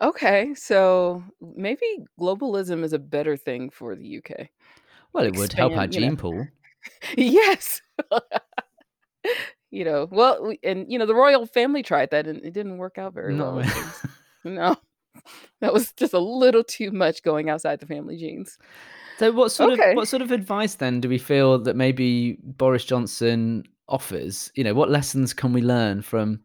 Okay, 0.00 0.54
so 0.54 1.22
maybe 1.40 1.86
globalism 2.20 2.84
is 2.84 2.92
a 2.92 2.98
better 2.98 3.36
thing 3.36 3.70
for 3.70 3.94
the 3.96 4.06
UK. 4.06 4.50
Well, 5.12 5.24
it 5.24 5.34
would 5.36 5.52
help 5.52 5.72
our 5.76 5.84
Expand, 5.84 5.94
you 5.94 6.00
know. 6.00 6.06
gene 6.08 6.16
pool. 6.16 6.48
yes. 7.16 7.80
you 9.70 9.84
know, 9.84 10.08
well, 10.10 10.42
we- 10.48 10.60
and 10.62 10.90
you 10.90 10.98
know, 10.98 11.06
the 11.06 11.14
royal 11.14 11.46
family 11.46 11.82
tried 11.82 12.10
that 12.10 12.26
and 12.26 12.44
it 12.44 12.52
didn't 12.52 12.78
work 12.78 12.98
out 12.98 13.14
very 13.14 13.34
No. 13.34 13.54
well. 13.56 13.94
no, 14.44 14.76
that 15.60 15.72
was 15.72 15.92
just 15.92 16.12
a 16.14 16.18
little 16.18 16.64
too 16.64 16.90
much 16.92 17.22
going 17.22 17.48
outside 17.50 17.80
the 17.80 17.86
family 17.86 18.16
genes. 18.16 18.58
so, 19.18 19.32
what 19.32 19.50
sort 19.52 19.72
Okay. 19.72 19.90
of 19.92 19.96
what 19.96 20.08
sort 20.08 20.22
of 20.22 20.30
advice 20.32 20.74
then 20.76 21.00
do 21.00 21.08
we 21.08 21.18
feel 21.18 21.58
that 21.60 21.76
maybe 21.76 22.38
Boris 22.42 22.84
Johnson 22.84 23.64
offers? 23.88 24.50
You 24.54 24.64
know, 24.64 24.74
what 24.74 24.90
lessons 24.90 25.32
can 25.32 25.52
we 25.52 25.62
learn 25.62 26.02
from 26.02 26.40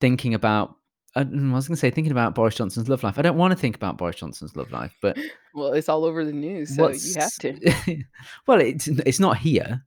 thinking 0.00 0.34
about? 0.34 0.76
I 1.16 1.24
mm, 1.24 1.50
I 1.50 1.54
was 1.56 1.66
going 1.66 1.74
to 1.74 1.80
say 1.80 1.90
thinking 1.90 2.12
about 2.12 2.36
Boris 2.36 2.54
Johnson's 2.54 2.88
love 2.88 3.02
life. 3.02 3.18
I 3.18 3.22
don't 3.22 3.36
want 3.36 3.50
to 3.50 3.58
think 3.58 3.74
about 3.74 3.98
Boris 3.98 4.14
Johnson's 4.16 4.54
love 4.54 4.70
life, 4.70 4.96
but 5.02 5.18
Well, 5.54 5.72
it's 5.72 5.88
all 5.88 6.04
over 6.04 6.24
the 6.24 6.32
news, 6.32 6.76
so 6.76 6.88
you 6.88 7.14
have 7.20 7.34
to. 7.40 8.02
well, 8.46 8.60
it's 8.60 8.86
it's 8.86 9.18
not 9.18 9.36
here. 9.36 9.84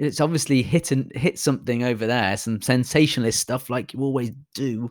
It's 0.00 0.20
obviously 0.20 0.62
hit 0.62 0.92
and 0.92 1.12
hit 1.14 1.38
something 1.38 1.84
over 1.84 2.06
there, 2.06 2.34
some 2.38 2.62
sensationalist 2.62 3.38
stuff 3.38 3.68
like 3.68 3.92
you 3.92 4.00
always 4.00 4.30
do. 4.54 4.90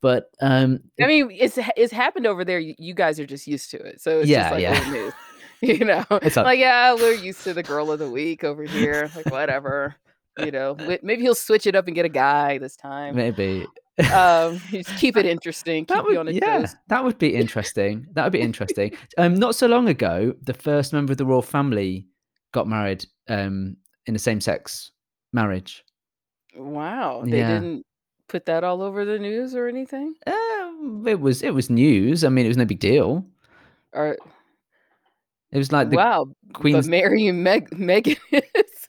But 0.00 0.30
um, 0.40 0.78
I 1.02 1.08
mean, 1.08 1.28
it's 1.32 1.58
it's 1.76 1.92
happened 1.92 2.24
over 2.26 2.44
there. 2.44 2.60
You, 2.60 2.94
guys 2.94 3.18
are 3.18 3.26
just 3.26 3.48
used 3.48 3.72
to 3.72 3.78
it, 3.78 4.00
so 4.00 4.20
it's 4.20 4.28
Yeah, 4.28 4.42
just 4.42 4.52
like 4.52 4.62
yeah. 4.62 4.92
news. 4.92 5.12
You 5.60 5.84
know, 5.84 6.04
It's 6.22 6.36
a- 6.36 6.44
like 6.44 6.60
yeah, 6.60 6.94
we're 6.94 7.14
used 7.14 7.42
to 7.42 7.52
the 7.52 7.64
girl 7.64 7.90
of 7.90 7.98
the 7.98 8.08
week 8.08 8.44
over 8.44 8.62
here. 8.62 9.10
Like 9.16 9.28
whatever, 9.32 9.96
you 10.38 10.52
know. 10.52 10.76
Maybe 11.02 11.22
he'll 11.22 11.34
switch 11.34 11.66
it 11.66 11.74
up 11.74 11.88
and 11.88 11.96
get 11.96 12.04
a 12.04 12.08
guy 12.08 12.58
this 12.58 12.76
time. 12.76 13.16
maybe 13.16 13.66
Um, 14.14 14.60
just 14.70 14.96
keep 14.98 15.16
it 15.16 15.26
interesting. 15.26 15.84
Keep 15.84 15.96
that 15.96 16.04
would 16.04 16.34
yeah, 16.36 16.58
toes. 16.60 16.76
that 16.86 17.02
would 17.02 17.18
be 17.18 17.34
interesting. 17.34 18.06
that 18.12 18.22
would 18.22 18.32
be 18.32 18.40
interesting. 18.40 18.92
Um, 19.18 19.34
not 19.34 19.56
so 19.56 19.66
long 19.66 19.88
ago, 19.88 20.32
the 20.42 20.54
first 20.54 20.92
member 20.92 21.10
of 21.10 21.18
the 21.18 21.26
royal 21.26 21.42
family 21.42 22.06
got 22.52 22.68
married 22.68 23.04
um 23.28 23.76
in 24.08 24.16
a 24.16 24.18
same-sex 24.18 24.90
marriage. 25.32 25.84
Wow, 26.56 27.22
they 27.24 27.38
Yeah. 27.38 27.60
didn't 27.60 27.84
put 28.28 28.46
that 28.46 28.64
all 28.64 28.82
over 28.82 29.04
the 29.04 29.18
news 29.18 29.54
or 29.54 29.68
anything. 29.68 30.14
Um, 30.26 31.04
it 31.06 31.20
was 31.20 31.42
it 31.42 31.54
was 31.54 31.70
news. 31.70 32.24
I 32.24 32.28
mean, 32.30 32.44
it 32.46 32.48
was 32.48 32.56
no 32.56 32.64
big 32.64 32.80
deal. 32.80 33.24
Or 33.92 34.16
It 35.52 35.58
was 35.58 35.70
like 35.72 35.90
the 35.90 35.96
wow, 35.96 36.26
Queen's 36.54 36.86
but 36.86 36.90
Mary 36.90 37.26
and 37.28 37.44
Meg 37.44 37.70
Meghan 37.70 38.18
is. 38.32 38.88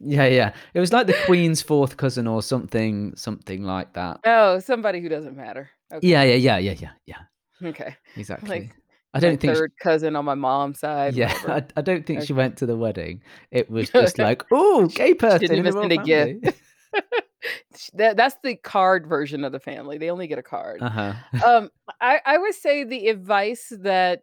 Yeah, 0.00 0.24
yeah. 0.26 0.54
It 0.72 0.80
was 0.80 0.92
like 0.92 1.06
the 1.06 1.16
Queen's 1.26 1.60
fourth 1.60 1.96
cousin 1.98 2.26
or 2.26 2.42
something, 2.42 3.14
something 3.16 3.62
like 3.64 3.92
that. 3.92 4.20
oh, 4.24 4.58
somebody 4.60 5.00
who 5.00 5.08
doesn't 5.10 5.36
matter. 5.36 5.68
Okay. 5.92 6.06
Yeah, 6.06 6.22
yeah, 6.22 6.36
yeah, 6.36 6.58
yeah, 6.58 6.74
yeah, 6.78 6.92
yeah. 7.06 7.68
Okay. 7.68 7.94
Exactly. 8.16 8.72
I 9.12 9.20
don't 9.20 9.40
think. 9.40 9.54
She, 9.54 9.58
third 9.58 9.72
cousin 9.80 10.16
on 10.16 10.24
my 10.24 10.34
mom's 10.34 10.80
side. 10.80 11.14
yeah. 11.14 11.36
I, 11.46 11.64
I 11.76 11.82
don't 11.82 12.06
think 12.06 12.22
she 12.22 12.32
went 12.32 12.56
to 12.58 12.66
the 12.66 12.76
wedding. 12.76 13.22
It 13.50 13.70
was 13.70 13.90
just 13.90 14.18
like, 14.18 14.44
oh, 14.52 14.86
gay 14.86 15.14
person 15.14 15.44
even 15.44 15.64
the 15.64 15.72
royal 15.72 15.88
send 15.88 15.92
a 15.92 16.04
gift. 16.04 16.60
that, 17.94 18.16
that's 18.16 18.36
the 18.42 18.56
card 18.56 19.06
version 19.06 19.44
of 19.44 19.52
the 19.52 19.60
family. 19.60 19.98
They 19.98 20.10
only 20.10 20.26
get 20.26 20.38
a 20.38 20.42
card. 20.42 20.80
uh 20.82 20.90
huh. 20.90 21.14
um, 21.44 21.70
I, 22.00 22.20
I 22.24 22.38
would 22.38 22.54
say 22.54 22.84
the 22.84 23.08
advice 23.08 23.72
that 23.80 24.22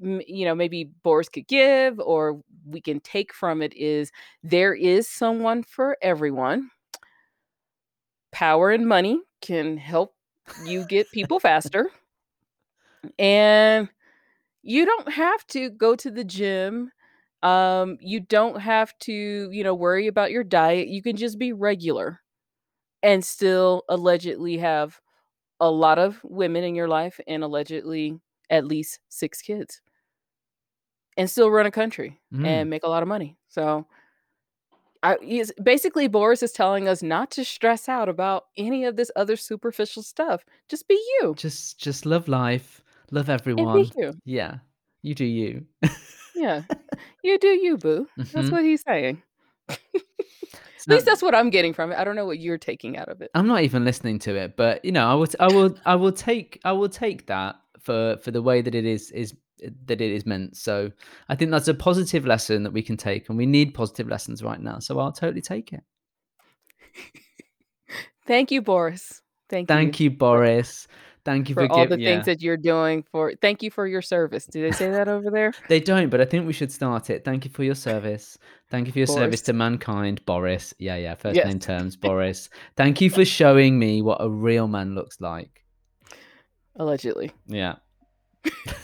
you 0.00 0.46
know 0.46 0.54
maybe 0.54 0.90
Boris 1.02 1.28
could 1.28 1.46
give 1.46 2.00
or 2.00 2.40
we 2.64 2.80
can 2.80 3.00
take 3.00 3.34
from 3.34 3.60
it 3.60 3.74
is 3.74 4.10
there 4.42 4.74
is 4.74 5.08
someone 5.08 5.62
for 5.62 5.96
everyone. 6.00 6.70
Power 8.32 8.70
and 8.70 8.86
money 8.86 9.20
can 9.42 9.76
help 9.76 10.14
you 10.64 10.84
get 10.86 11.10
people 11.10 11.40
faster. 11.40 11.90
And 13.18 13.88
you 14.62 14.84
don't 14.84 15.12
have 15.12 15.46
to 15.48 15.70
go 15.70 15.94
to 15.96 16.10
the 16.10 16.24
gym. 16.24 16.90
Um, 17.42 17.96
you 18.00 18.20
don't 18.20 18.60
have 18.60 18.96
to, 19.00 19.12
you 19.50 19.64
know, 19.64 19.74
worry 19.74 20.06
about 20.06 20.30
your 20.30 20.44
diet. 20.44 20.88
You 20.88 21.02
can 21.02 21.16
just 21.16 21.38
be 21.38 21.52
regular 21.52 22.20
and 23.02 23.24
still 23.24 23.84
allegedly 23.88 24.58
have 24.58 25.00
a 25.58 25.70
lot 25.70 25.98
of 25.98 26.20
women 26.24 26.64
in 26.64 26.74
your 26.74 26.88
life 26.88 27.18
and 27.26 27.42
allegedly 27.42 28.18
at 28.50 28.66
least 28.66 29.00
six 29.08 29.40
kids 29.40 29.80
and 31.16 31.30
still 31.30 31.50
run 31.50 31.66
a 31.66 31.70
country 31.70 32.20
Mm. 32.32 32.46
and 32.46 32.70
make 32.70 32.82
a 32.82 32.88
lot 32.88 33.02
of 33.02 33.08
money. 33.08 33.36
So 33.48 33.86
I 35.02 35.16
basically 35.62 36.08
Boris 36.08 36.42
is 36.42 36.52
telling 36.52 36.86
us 36.86 37.02
not 37.02 37.30
to 37.32 37.44
stress 37.44 37.88
out 37.88 38.08
about 38.08 38.46
any 38.56 38.84
of 38.84 38.96
this 38.96 39.10
other 39.16 39.36
superficial 39.36 40.02
stuff. 40.02 40.44
Just 40.68 40.88
be 40.88 40.94
you. 40.94 41.34
Just, 41.36 41.78
just 41.78 42.04
love 42.04 42.28
life, 42.28 42.82
love 43.10 43.28
everyone. 43.28 43.90
you. 43.96 44.12
Yeah, 44.24 44.58
you 45.02 45.14
do 45.14 45.24
you. 45.24 45.66
Yeah. 46.34 46.62
You 47.22 47.38
do 47.38 47.48
you, 47.48 47.76
boo. 47.78 48.08
That's 48.32 48.48
Mhm. 48.48 48.52
what 48.52 48.64
he's 48.64 48.82
saying. 48.82 49.22
At 49.68 49.76
So 50.78 50.94
least 50.94 51.06
that's 51.06 51.22
what 51.22 51.34
I'm 51.34 51.50
getting 51.50 51.72
from 51.74 51.92
it. 51.92 51.98
I 51.98 52.04
don't 52.04 52.16
know 52.16 52.24
what 52.26 52.38
you're 52.38 52.58
taking 52.58 52.96
out 52.96 53.08
of 53.08 53.20
it. 53.20 53.30
I'm 53.34 53.46
not 53.46 53.62
even 53.62 53.84
listening 53.84 54.18
to 54.20 54.34
it, 54.36 54.56
but 54.56 54.82
you 54.84 54.92
know, 54.92 55.06
I 55.06 55.14
will, 55.14 55.28
I 55.38 55.48
will, 55.48 55.78
I 55.86 55.94
will 55.94 56.12
take, 56.12 56.58
I 56.64 56.72
will 56.72 56.88
take 56.88 57.26
that 57.26 57.56
for 57.78 58.16
for 58.22 58.30
the 58.30 58.42
way 58.42 58.60
that 58.62 58.74
it 58.74 58.84
is 58.86 59.10
is 59.10 59.34
that 59.86 60.00
it 60.00 60.10
is 60.12 60.24
meant. 60.26 60.56
So 60.56 60.90
I 61.28 61.36
think 61.36 61.50
that's 61.50 61.68
a 61.68 61.74
positive 61.74 62.26
lesson 62.26 62.62
that 62.64 62.72
we 62.72 62.82
can 62.82 62.96
take, 62.96 63.28
and 63.28 63.36
we 63.38 63.46
need 63.46 63.74
positive 63.74 64.08
lessons 64.08 64.42
right 64.42 64.60
now. 64.60 64.78
So 64.78 64.98
I'll 64.98 65.12
totally 65.12 65.42
take 65.42 65.72
it. 65.72 65.82
Thank 68.26 68.50
you, 68.50 68.62
Boris. 68.62 69.22
Thank, 69.48 69.68
you. 69.68 69.74
Thank 69.74 70.00
you, 70.00 70.10
Boris. 70.10 70.86
Thank 71.24 71.48
you 71.48 71.54
for 71.54 71.66
for, 71.66 71.72
all 71.72 71.86
the 71.86 71.98
yeah. 71.98 72.14
things 72.14 72.26
that 72.26 72.40
you're 72.40 72.56
doing 72.56 73.04
for 73.10 73.32
thank 73.40 73.62
you 73.62 73.70
for 73.70 73.86
your 73.86 74.02
service. 74.02 74.46
Do 74.46 74.62
they 74.62 74.72
say 74.72 74.90
that 74.90 75.08
over 75.08 75.30
there? 75.30 75.52
They 75.68 75.80
don't, 75.80 76.08
but 76.08 76.20
I 76.20 76.24
think 76.24 76.46
we 76.46 76.52
should 76.52 76.72
start 76.72 77.10
it. 77.10 77.24
Thank 77.24 77.44
you 77.44 77.50
for 77.50 77.64
your 77.64 77.74
service. 77.74 78.38
Thank 78.70 78.86
you 78.86 78.92
for 78.92 78.98
your 78.98 79.06
service 79.06 79.42
to 79.42 79.52
mankind, 79.52 80.24
Boris. 80.24 80.72
Yeah, 80.78 80.96
yeah. 80.96 81.14
First 81.14 81.36
Yes. 81.36 81.46
name 81.46 81.58
terms, 81.58 81.96
Boris. 82.06 82.48
Thank 82.76 83.00
you 83.00 83.10
for 83.10 83.24
showing 83.24 83.78
me 83.78 84.02
what 84.02 84.18
a 84.20 84.28
real 84.28 84.68
man 84.68 84.94
looks 84.94 85.20
like. 85.20 85.64
Allegedly. 86.76 87.32
Yeah. 87.46 87.76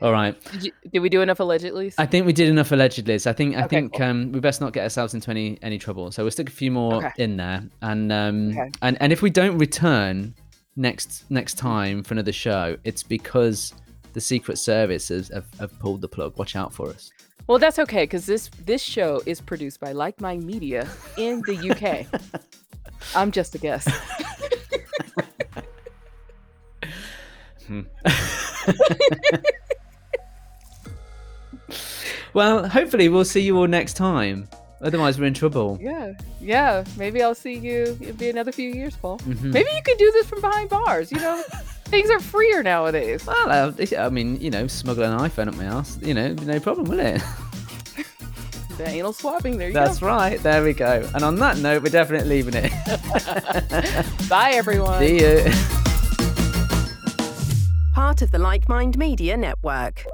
All 0.00 0.12
right. 0.12 0.40
Did, 0.52 0.64
you, 0.64 0.72
did 0.92 1.00
we 1.00 1.08
do 1.08 1.20
enough 1.22 1.40
allegedly? 1.40 1.92
I 1.98 2.06
think 2.06 2.24
we 2.26 2.32
did 2.32 2.48
enough 2.48 2.70
allegedly. 2.70 3.18
So 3.18 3.30
I 3.30 3.34
think 3.34 3.56
I 3.56 3.64
Okay, 3.64 3.80
think 3.80 4.00
um, 4.00 4.30
we 4.32 4.38
best 4.40 4.60
not 4.60 4.72
get 4.72 4.84
ourselves 4.84 5.14
into 5.14 5.30
any 5.30 5.58
any 5.62 5.78
trouble. 5.78 6.12
So 6.12 6.22
we'll 6.22 6.30
stick 6.30 6.48
a 6.48 6.52
few 6.52 6.70
more 6.70 6.94
Okay. 7.04 7.10
in 7.18 7.36
there, 7.36 7.64
and 7.82 8.12
um, 8.12 8.50
Okay. 8.50 8.70
and 8.82 8.96
and 9.00 9.12
if 9.12 9.22
we 9.22 9.30
don't 9.30 9.58
return 9.58 10.34
next 10.76 11.24
next 11.30 11.58
time 11.58 12.02
for 12.04 12.14
another 12.14 12.32
show, 12.32 12.76
it's 12.84 13.02
because 13.02 13.74
the 14.12 14.20
Secret 14.20 14.58
Service 14.58 15.08
has 15.08 15.28
have, 15.28 15.46
have 15.58 15.76
pulled 15.80 16.00
the 16.00 16.08
plug. 16.08 16.38
Watch 16.38 16.54
out 16.54 16.72
for 16.72 16.88
us. 16.88 17.10
Well, 17.48 17.58
that's 17.58 17.78
okay 17.80 18.04
because 18.04 18.26
this 18.26 18.50
this 18.66 18.82
show 18.82 19.20
is 19.26 19.40
produced 19.40 19.80
by 19.80 19.92
Like 19.92 20.20
Mind 20.20 20.44
Media 20.44 20.86
in 21.16 21.40
the 21.42 21.70
UK. 21.70 22.06
I'm 23.16 23.32
just 23.32 23.54
a 23.54 23.58
guest. 23.58 23.88
well, 32.38 32.68
hopefully 32.68 33.08
we'll 33.08 33.24
see 33.24 33.40
you 33.40 33.56
all 33.58 33.66
next 33.66 33.94
time. 33.94 34.48
Otherwise, 34.80 35.18
we're 35.18 35.26
in 35.26 35.34
trouble. 35.34 35.76
Yeah, 35.80 36.12
yeah. 36.40 36.84
Maybe 36.96 37.20
I'll 37.20 37.34
see 37.34 37.54
you. 37.54 37.98
It'll 38.00 38.14
be 38.14 38.30
another 38.30 38.52
few 38.52 38.70
years, 38.70 38.94
Paul. 38.96 39.18
Mhm. 39.18 39.52
Maybe 39.52 39.68
you 39.74 39.82
can 39.82 39.96
do 39.96 40.08
this 40.12 40.26
from 40.28 40.40
behind 40.40 40.70
bars. 40.70 41.10
You 41.10 41.18
know, 41.18 41.42
things 41.86 42.08
are 42.10 42.20
freer 42.20 42.62
nowadays. 42.62 43.26
Well, 43.26 43.50
uh, 43.50 43.72
I 43.98 44.08
mean, 44.08 44.40
you 44.40 44.50
know, 44.50 44.68
smuggle 44.68 45.02
an 45.02 45.18
iPhone 45.18 45.48
up 45.48 45.56
my 45.56 45.64
ass, 45.64 45.98
you 46.00 46.14
know, 46.14 46.28
no 46.32 46.60
problem, 46.60 46.86
will 46.88 47.00
it? 47.00 47.20
The 48.78 48.86
anal 48.88 49.12
swabbing. 49.12 49.58
There 49.58 49.66
you 49.66 49.74
That's 49.74 49.98
go. 49.98 50.06
right. 50.06 50.40
There 50.40 50.62
we 50.62 50.72
go. 50.72 51.02
And 51.12 51.24
on 51.24 51.34
that 51.40 51.58
note, 51.58 51.82
we're 51.82 51.88
definitely 51.90 52.28
leaving 52.28 52.54
it. 52.54 52.70
Bye, 54.28 54.52
everyone. 54.54 55.00
See 55.00 55.18
you. 55.18 55.42
Part 57.92 58.22
of 58.22 58.30
the 58.30 58.38
Like 58.38 58.68
Mind 58.68 58.96
Media 58.96 59.36
Network. 59.36 60.04